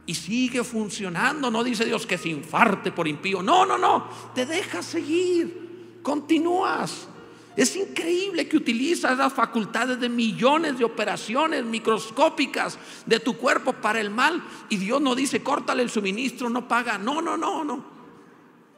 y 0.07 0.15
sigue 0.15 0.65
funcionando. 0.65 1.51
No 1.51 1.65
dice 1.65 1.85
Dios 1.85 2.07
que 2.07 2.19
se 2.19 2.29
infarte 2.29 2.93
por 2.93 3.09
impío. 3.09 3.43
No, 3.43 3.65
no, 3.65 3.79
no. 3.79 4.09
Te 4.35 4.47
deja 4.47 4.83
seguir. 4.83 6.01
Continúas. 6.03 7.09
Es 7.57 7.77
increíble 7.77 8.49
que 8.49 8.57
utilizas 8.57 9.17
las 9.17 9.33
facultades 9.33 10.01
de 10.01 10.09
millones 10.09 10.77
de 10.77 10.85
operaciones 10.85 11.65
microscópicas 11.65 12.79
de 13.07 13.21
tu 13.21 13.37
cuerpo 13.37 13.73
para 13.73 14.01
el 14.01 14.11
mal. 14.11 14.43
Y 14.69 14.77
Dios 14.77 15.01
no 15.01 15.15
dice, 15.15 15.43
córtale 15.43 15.83
el 15.83 15.91
suministro, 15.91 16.51
no 16.51 16.67
paga. 16.67 16.99
No, 16.99 17.23
no, 17.23 17.37
no, 17.37 17.65
no. 17.65 17.85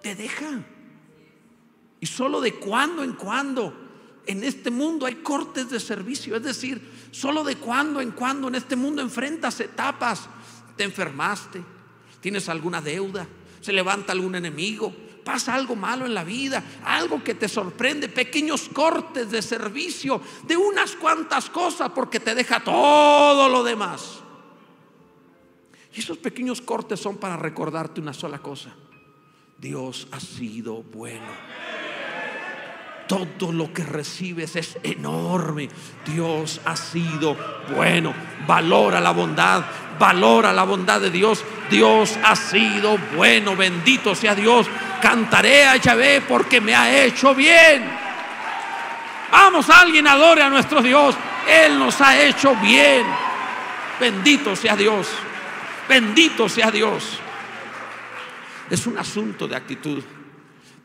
Te 0.03 0.15
deja. 0.15 0.63
Y 2.01 2.07
solo 2.07 2.41
de 2.41 2.55
cuando 2.55 3.03
en 3.03 3.15
cuando 3.15 3.87
en 4.27 4.45
este 4.45 4.71
mundo 4.71 5.07
hay 5.07 5.17
cortes 5.17 5.71
de 5.71 5.81
servicio. 5.81 6.37
Es 6.37 6.43
decir, 6.43 7.09
solo 7.11 7.45
de 7.45 7.57
cuando 7.57 8.01
en 8.01 8.11
cuando 8.11 8.49
en 8.49 8.57
este 8.57 8.77
mundo 8.77 9.01
enfrentas 9.01 9.59
etapas 9.61 10.29
te 10.77 10.85
enfermaste, 10.85 11.63
tienes 12.21 12.49
alguna 12.49 12.81
deuda, 12.81 13.27
se 13.61 13.73
levanta 13.73 14.13
algún 14.13 14.35
enemigo, 14.35 14.95
pasa 15.25 15.55
algo 15.55 15.75
malo 15.75 16.07
en 16.07 16.15
la 16.15 16.23
vida, 16.23 16.63
algo 16.85 17.25
que 17.25 17.35
te 17.35 17.49
sorprende, 17.49 18.09
pequeños 18.09 18.69
cortes 18.69 19.31
de 19.31 19.43
servicio, 19.43 20.21
de 20.47 20.57
unas 20.57 20.95
cuantas 20.95 21.51
cosas, 21.51 21.91
porque 21.91 22.21
te 22.21 22.35
deja 22.35 22.61
todo 22.61 23.49
lo 23.49 23.65
demás. 23.65 24.21
Y 25.93 26.01
esos 26.01 26.19
pequeños 26.19 26.61
cortes 26.61 27.01
son 27.01 27.17
para 27.17 27.37
recordarte 27.37 28.01
una 28.01 28.13
sola 28.13 28.39
cosa. 28.39 28.73
Dios 29.59 30.07
ha 30.13 30.21
sido 30.21 30.83
bueno. 30.83 31.27
Todo 33.07 33.53
lo 33.53 33.73
que 33.73 33.85
recibes 33.85 34.57
es 34.57 34.79
enorme. 34.83 35.69
Dios 36.05 36.61
ha 36.65 36.75
sido 36.77 37.37
bueno. 37.75 38.13
Valora 38.47 39.01
la 39.01 39.13
bondad. 39.13 39.65
Valora 39.99 40.53
la 40.53 40.65
bondad 40.65 41.01
de 41.01 41.11
Dios. 41.11 41.45
Dios 41.71 42.19
ha 42.23 42.35
sido 42.35 42.99
bueno. 43.15 43.55
Bendito 43.55 44.15
sea 44.15 44.35
Dios. 44.35 44.67
Cantaré 45.01 45.67
a 45.67 45.77
Yahvé 45.77 46.23
porque 46.23 46.61
me 46.61 46.75
ha 46.75 47.05
hecho 47.05 47.35
bien. 47.35 47.89
Vamos, 49.31 49.69
alguien 49.71 50.07
adore 50.09 50.43
a 50.43 50.51
nuestro 50.51 50.83
Dios. 50.83 51.15
Él 51.49 51.79
nos 51.79 52.01
ha 52.01 52.21
hecho 52.21 52.57
bien. 52.57 53.07
Bendito 54.01 54.57
sea 54.57 54.75
Dios. 54.77 55.09
Bendito 55.89 56.49
sea 56.49 56.71
Dios. 56.71 57.21
Es 58.69 58.87
un 58.87 58.99
asunto 58.99 59.47
de 59.47 59.55
actitud. 59.55 60.03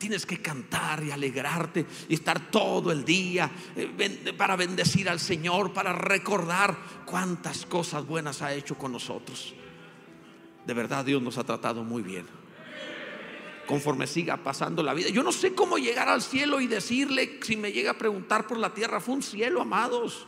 Tienes 0.02 0.26
que 0.26 0.42
cantar 0.42 1.04
y 1.04 1.12
alegrarte 1.12 1.86
y 2.10 2.16
estar 2.16 2.50
todo 2.50 2.92
el 2.92 3.06
día 3.06 3.52
eh, 3.76 4.34
para 4.36 4.56
bendecir 4.56 5.08
al 5.08 5.20
Señor, 5.20 5.74
para 5.74 5.94
recordar 5.94 6.76
cuántas 7.06 7.68
cosas 7.68 8.04
buenas 8.08 8.42
ha 8.42 8.52
hecho 8.52 8.76
con 8.80 8.92
nosotros. 8.92 9.54
De 10.66 10.74
verdad 10.74 11.06
Dios 11.06 11.22
nos 11.22 11.38
ha 11.38 11.44
tratado 11.44 11.84
muy 11.84 12.02
bien. 12.02 12.26
Conforme 13.68 14.08
siga 14.08 14.38
pasando 14.38 14.82
la 14.82 14.96
vida. 14.96 15.10
Yo 15.10 15.22
no 15.22 15.32
sé 15.32 15.54
cómo 15.54 15.78
llegar 15.78 16.10
al 16.10 16.24
cielo 16.24 16.60
y 16.62 16.66
decirle, 16.66 17.40
si 17.44 17.56
me 17.56 17.72
llega 17.72 17.92
a 17.92 17.98
preguntar 18.00 18.48
por 18.48 18.58
la 18.58 18.74
tierra, 18.74 19.00
fue 19.00 19.14
un 19.14 19.22
cielo, 19.22 19.62
amados. 19.62 20.26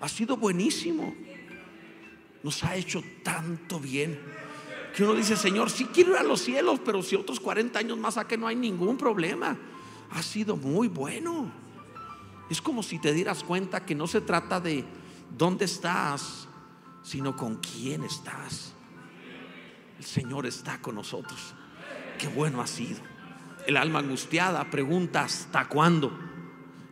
Ha 0.00 0.08
sido 0.08 0.38
buenísimo 0.38 1.14
nos 2.42 2.64
ha 2.64 2.76
hecho 2.76 3.02
tanto 3.22 3.78
bien. 3.78 4.18
Que 4.94 5.04
uno 5.04 5.14
dice, 5.14 5.36
Señor, 5.36 5.70
si 5.70 5.86
quiero 5.86 6.12
ir 6.12 6.16
a 6.18 6.22
los 6.22 6.40
cielos, 6.40 6.80
pero 6.84 7.02
si 7.02 7.16
otros 7.16 7.38
40 7.40 7.78
años 7.78 7.98
más 7.98 8.18
que 8.26 8.36
no 8.36 8.46
hay 8.46 8.56
ningún 8.56 8.96
problema. 8.96 9.56
Ha 10.10 10.22
sido 10.22 10.56
muy 10.56 10.88
bueno. 10.88 11.50
Es 12.48 12.60
como 12.60 12.82
si 12.82 12.98
te 12.98 13.12
dieras 13.12 13.44
cuenta 13.44 13.84
que 13.86 13.94
no 13.94 14.06
se 14.06 14.20
trata 14.20 14.60
de 14.60 14.84
dónde 15.36 15.66
estás, 15.66 16.48
sino 17.02 17.36
con 17.36 17.56
quién 17.56 18.02
estás. 18.02 18.74
El 19.98 20.04
Señor 20.04 20.46
está 20.46 20.80
con 20.80 20.96
nosotros. 20.96 21.54
Qué 22.18 22.26
bueno 22.28 22.60
ha 22.60 22.66
sido. 22.66 22.98
El 23.66 23.76
alma 23.76 24.00
angustiada 24.00 24.68
pregunta, 24.68 25.22
¿hasta 25.22 25.68
cuándo? 25.68 26.12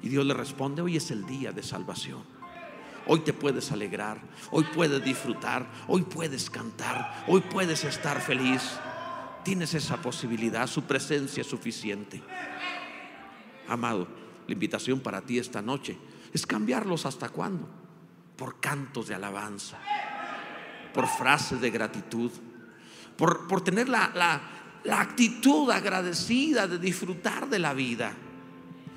Y 0.02 0.08
Dios 0.08 0.24
le 0.24 0.34
responde, 0.34 0.82
hoy 0.82 0.96
es 0.96 1.11
el 1.11 1.26
día 1.26 1.50
de 1.50 1.62
salvación. 1.62 2.38
Hoy 3.11 3.21
te 3.21 3.33
puedes 3.33 3.73
alegrar, 3.73 4.21
hoy 4.51 4.64
puedes 4.64 5.03
disfrutar, 5.03 5.66
hoy 5.87 6.03
puedes 6.03 6.51
cantar, 6.51 7.25
hoy 7.27 7.40
puedes 7.40 7.83
estar 7.85 8.21
feliz. 8.21 8.79
Tienes 9.44 9.73
esa 9.73 9.97
posibilidad, 9.97 10.66
su 10.66 10.83
presencia 10.83 11.40
es 11.40 11.47
suficiente. 11.47 12.23
Amado, 13.66 14.07
la 14.47 14.53
invitación 14.53 15.01
para 15.01 15.23
ti 15.23 15.38
esta 15.38 15.62
noche 15.62 15.97
es 16.35 16.47
cambiarlos 16.47 17.07
hasta 17.07 17.31
cuándo. 17.31 17.66
Por 18.37 18.61
cantos 18.61 19.09
de 19.09 19.14
alabanza, 19.14 19.79
por 20.92 21.09
frases 21.09 21.62
de 21.62 21.71
gratitud, 21.71 22.31
por, 23.16 23.49
por 23.49 23.62
tener 23.62 23.88
la, 23.88 24.12
la, 24.14 24.40
la 24.85 25.01
actitud 25.01 25.71
agradecida 25.71 26.66
de 26.66 26.79
disfrutar 26.79 27.49
de 27.49 27.59
la 27.59 27.73
vida. 27.73 28.12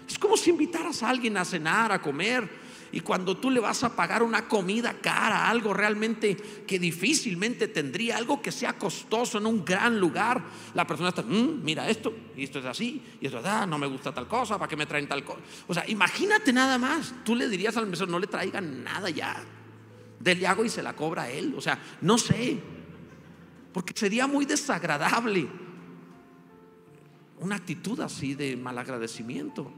Es 0.05 0.19
como 0.19 0.35
si 0.35 0.49
invitaras 0.49 1.01
a 1.01 1.09
alguien 1.09 1.37
a 1.37 1.45
cenar, 1.45 1.93
a 1.93 2.01
comer, 2.01 2.60
y 2.91 2.99
cuando 2.99 3.37
tú 3.37 3.49
le 3.49 3.59
vas 3.59 3.83
a 3.83 3.95
pagar 3.95 4.21
una 4.23 4.47
comida 4.47 4.95
cara, 5.01 5.49
algo 5.49 5.73
realmente 5.73 6.35
que 6.35 6.77
difícilmente 6.77 7.67
tendría, 7.67 8.17
algo 8.17 8.41
que 8.41 8.51
sea 8.51 8.73
costoso 8.73 9.37
en 9.37 9.45
un 9.45 9.63
gran 9.63 9.99
lugar, 9.99 10.43
la 10.73 10.85
persona 10.85 11.09
está, 11.09 11.21
mm, 11.21 11.63
mira 11.63 11.89
esto, 11.89 12.13
y 12.35 12.43
esto 12.43 12.59
es 12.59 12.65
así, 12.65 13.01
y 13.21 13.25
esto 13.25 13.39
es 13.39 13.45
así, 13.45 13.69
no 13.69 13.77
me 13.77 13.87
gusta 13.87 14.13
tal 14.13 14.27
cosa, 14.27 14.57
¿para 14.57 14.69
qué 14.69 14.75
me 14.75 14.85
traen 14.85 15.07
tal 15.07 15.23
cosa? 15.23 15.39
O 15.67 15.73
sea, 15.73 15.89
imagínate 15.89 16.51
nada 16.51 16.77
más, 16.77 17.13
tú 17.23 17.35
le 17.35 17.47
dirías 17.47 17.77
al 17.77 17.87
mesero, 17.87 18.11
no 18.11 18.19
le 18.19 18.27
traigan 18.27 18.83
nada 18.83 19.09
ya, 19.09 19.41
del 20.19 20.45
hago 20.45 20.65
y 20.65 20.69
se 20.69 20.83
la 20.83 20.93
cobra 20.93 21.23
a 21.23 21.29
él, 21.29 21.53
o 21.57 21.61
sea, 21.61 21.79
no 22.01 22.17
sé, 22.17 22.59
porque 23.73 23.93
sería 23.95 24.27
muy 24.27 24.45
desagradable 24.45 25.47
una 27.39 27.55
actitud 27.55 27.99
así 28.01 28.35
de 28.35 28.55
malagradecimiento. 28.55 29.71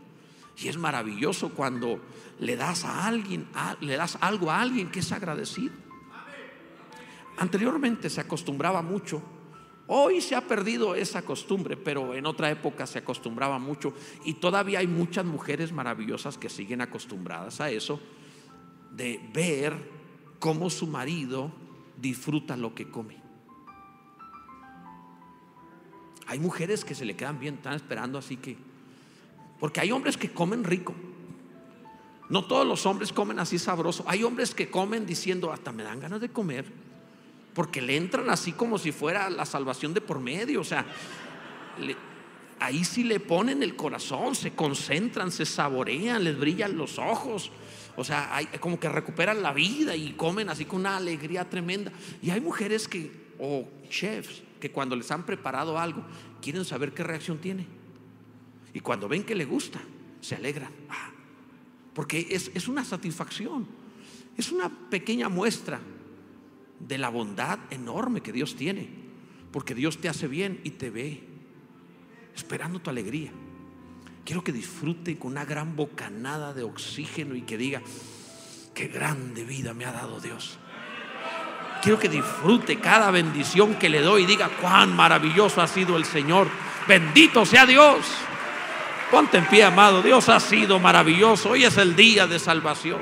Y 0.58 0.68
es 0.68 0.78
maravilloso 0.78 1.50
cuando 1.50 2.00
le 2.40 2.56
das 2.56 2.86
a 2.86 3.06
alguien, 3.06 3.48
le 3.82 3.96
das 3.96 4.18
algo 4.22 4.52
a 4.52 4.62
alguien 4.62 4.92
que 4.92 5.00
es 5.00 5.12
agradecido. 5.12 5.74
Anteriormente 7.38 8.10
se 8.10 8.22
acostumbraba 8.22 8.82
mucho. 8.82 9.22
Hoy 9.88 10.22
se 10.22 10.36
ha 10.36 10.42
perdido 10.42 10.96
esa 10.96 11.24
costumbre, 11.24 11.76
pero 11.76 12.14
en 12.14 12.26
otra 12.26 12.50
época 12.50 12.88
se 12.88 13.00
acostumbraba 13.00 13.60
mucho 13.60 13.94
y 14.24 14.36
todavía 14.36 14.80
hay 14.80 14.88
muchas 14.88 15.26
mujeres 15.26 15.74
maravillosas 15.74 16.38
que 16.38 16.50
siguen 16.50 16.82
acostumbradas 16.82 17.60
a 17.60 17.70
eso 17.70 18.00
de 18.92 19.20
ver 19.34 19.76
cómo 20.40 20.70
su 20.70 20.88
marido 20.88 21.52
disfruta 21.98 22.56
lo 22.56 22.74
que 22.74 22.90
come. 22.90 23.22
Hay 26.28 26.40
mujeres 26.40 26.86
que 26.86 26.96
se 26.96 27.04
le 27.04 27.16
quedan 27.16 27.40
bien, 27.40 27.56
están 27.56 27.74
esperando 27.74 28.18
así 28.18 28.38
que 28.38 28.58
porque 29.60 29.82
hay 29.82 29.92
hombres 29.92 30.18
que 30.18 30.32
comen 30.32 30.64
rico. 30.64 30.94
No 32.30 32.46
todos 32.46 32.66
los 32.66 32.86
hombres 32.86 33.14
comen 33.14 33.40
así 33.40 33.60
sabroso. 33.60 34.04
Hay 34.08 34.24
hombres 34.24 34.56
que 34.56 34.70
comen 34.70 35.06
diciendo, 35.06 35.52
hasta 35.52 35.72
me 35.72 35.84
dan 35.84 36.00
ganas 36.00 36.22
de 36.22 36.30
comer. 36.30 36.66
Porque 37.54 37.82
le 37.82 37.96
entran 37.96 38.30
así 38.30 38.54
como 38.54 38.78
si 38.78 38.92
fuera 38.92 39.30
la 39.30 39.46
salvación 39.46 39.94
de 39.94 40.02
por 40.02 40.20
medio. 40.20 40.62
O 40.62 40.64
sea, 40.64 40.86
ahí 42.60 42.84
sí 42.84 43.04
le 43.04 43.20
ponen 43.20 43.62
el 43.62 43.76
corazón, 43.76 44.36
se 44.36 44.54
concentran, 44.54 45.32
se 45.32 45.46
saborean, 45.46 46.24
les 46.24 46.38
brillan 46.38 46.76
los 46.76 46.98
ojos. 46.98 47.52
O 47.96 48.04
sea, 48.04 48.36
hay, 48.36 48.46
como 48.60 48.80
que 48.80 48.90
recuperan 48.90 49.44
la 49.44 49.54
vida 49.54 49.96
y 49.96 50.14
comen 50.14 50.50
así 50.50 50.66
con 50.66 50.80
una 50.80 50.98
alegría 50.98 51.48
tremenda. 51.50 51.92
Y 52.22 52.32
hay 52.32 52.42
mujeres 52.42 52.88
que, 52.88 53.12
o 53.40 53.68
chefs, 53.90 54.42
que 54.60 54.72
cuando 54.72 54.96
les 54.96 55.12
han 55.12 55.26
preparado 55.26 55.78
algo, 55.78 56.04
quieren 56.42 56.66
saber 56.66 56.94
qué 56.94 57.04
reacción 57.04 57.38
tiene. 57.38 57.68
Y 58.74 58.80
cuando 58.80 59.08
ven 59.08 59.24
que 59.24 59.36
le 59.36 59.46
gusta, 59.46 59.80
se 60.22 60.36
alegran. 60.36 60.72
Ah, 60.90 61.12
porque 61.94 62.28
es, 62.30 62.52
es 62.54 62.68
una 62.68 62.84
satisfacción. 62.84 63.68
Es 64.36 64.52
una 64.52 64.70
pequeña 64.70 65.30
muestra 65.30 65.80
de 66.80 66.98
la 66.98 67.10
bondad 67.10 67.60
enorme 67.70 68.22
que 68.22 68.32
Dios 68.32 68.56
tiene. 68.56 68.90
Porque 69.52 69.76
Dios 69.76 70.00
te 70.00 70.10
hace 70.10 70.28
bien 70.28 70.60
y 70.64 70.72
te 70.72 70.90
ve 70.90 71.24
esperando 72.36 72.80
tu 72.80 72.90
alegría. 72.90 73.32
Quiero 74.26 74.44
que 74.44 74.52
disfrute 74.52 75.18
con 75.20 75.34
una 75.34 75.46
gran 75.46 75.76
bocanada 75.76 76.54
de 76.54 76.64
oxígeno 76.64 77.36
y 77.36 77.42
que 77.42 77.58
diga, 77.58 77.82
qué 78.74 78.88
grande 78.88 79.44
vida 79.44 79.74
me 79.74 79.86
ha 79.86 79.92
dado 79.92 80.20
Dios. 80.20 80.58
Quiero 81.84 82.00
que 82.00 82.08
disfrute 82.08 82.80
cada 82.80 83.12
bendición 83.12 83.76
que 83.76 83.90
le 83.90 84.02
doy 84.02 84.24
y 84.24 84.26
diga, 84.26 84.50
cuán 84.62 84.96
maravilloso 84.96 85.62
ha 85.62 85.68
sido 85.68 85.98
el 85.98 86.06
Señor. 86.06 86.48
Bendito 86.88 87.46
sea 87.46 87.66
Dios. 87.66 88.06
Ponte 89.14 89.38
en 89.38 89.46
pie, 89.46 89.64
amado. 89.64 90.02
Dios 90.02 90.28
ha 90.30 90.40
sido 90.40 90.80
maravilloso. 90.80 91.52
Hoy 91.52 91.66
es 91.66 91.78
el 91.78 91.96
día 91.96 92.26
de 92.26 92.40
salvación. 92.40 92.98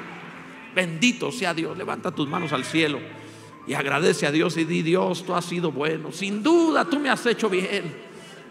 Bendito 0.76 1.32
sea 1.32 1.54
Dios. 1.54 1.78
Levanta 1.78 2.12
tus 2.12 2.28
manos 2.28 2.52
al 2.52 2.66
cielo 2.66 3.00
y 3.66 3.74
agradece 3.76 4.28
a 4.28 4.32
Dios 4.32 4.58
y 4.58 4.66
di, 4.66 4.82
Dios, 4.82 5.26
tú 5.26 5.34
has 5.34 5.46
sido 5.46 5.72
bueno. 5.72 6.12
Sin 6.12 6.44
duda, 6.44 6.84
tú 6.84 7.00
me 7.00 7.10
has 7.10 7.26
hecho 7.26 7.50
bien. 7.50 7.96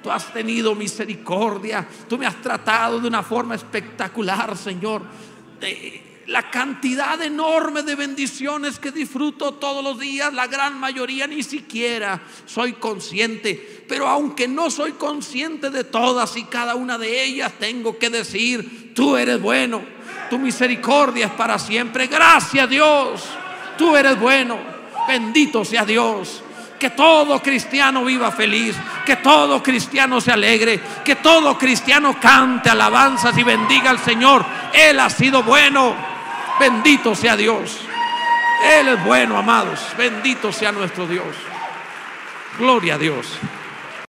Tú 0.03 0.11
has 0.11 0.33
tenido 0.33 0.75
misericordia. 0.75 1.87
Tú 2.09 2.17
me 2.17 2.25
has 2.25 2.41
tratado 2.41 2.99
de 2.99 3.07
una 3.07 3.23
forma 3.23 3.57
espectacular, 3.57 4.57
Señor 4.57 5.03
la 6.31 6.49
cantidad 6.49 7.21
enorme 7.21 7.83
de 7.83 7.97
bendiciones 7.97 8.79
que 8.79 8.93
disfruto 8.93 9.55
todos 9.55 9.83
los 9.83 9.99
días, 9.99 10.33
la 10.33 10.47
gran 10.47 10.79
mayoría 10.79 11.27
ni 11.27 11.43
siquiera 11.43 12.21
soy 12.47 12.75
consciente. 12.75 13.85
Pero 13.89 14.07
aunque 14.07 14.47
no 14.47 14.71
soy 14.71 14.93
consciente 14.93 15.71
de 15.71 15.83
todas 15.83 16.37
y 16.37 16.45
cada 16.45 16.77
una 16.77 16.99
de 16.99 17.25
ellas, 17.25 17.53
tengo 17.59 17.99
que 17.99 18.11
decir, 18.11 18.95
tú 18.95 19.17
eres 19.17 19.43
bueno, 19.43 19.83
tu 20.31 20.39
misericordia 20.39 21.27
es 21.27 21.33
para 21.33 21.59
siempre. 21.59 22.07
Gracias 22.07 22.71
Dios, 22.71 23.25
tú 23.77 23.97
eres 23.97 24.19
bueno, 24.19 24.57
bendito 25.09 25.65
sea 25.65 25.85
Dios. 25.85 26.45
Que 26.79 26.91
todo 26.91 27.43
cristiano 27.43 28.05
viva 28.05 28.31
feliz, 28.31 28.77
que 29.05 29.17
todo 29.17 29.61
cristiano 29.63 30.21
se 30.21 30.31
alegre, 30.31 30.81
que 31.05 31.17
todo 31.17 31.59
cristiano 31.59 32.19
cante 32.21 32.71
alabanzas 32.71 33.37
y 33.37 33.43
bendiga 33.43 33.91
al 33.91 33.99
Señor. 33.99 34.47
Él 34.73 35.01
ha 35.01 35.11
sido 35.11 35.43
bueno. 35.43 36.10
Bendito 36.61 37.15
sea 37.15 37.39
Dios. 37.39 37.81
Él 38.79 38.89
es 38.89 39.05
bueno, 39.05 39.39
amados. 39.39 39.81
Bendito 39.97 40.53
sea 40.53 40.71
nuestro 40.71 41.07
Dios. 41.07 41.35
Gloria 42.59 42.97
a 42.97 42.99
Dios. 42.99 43.39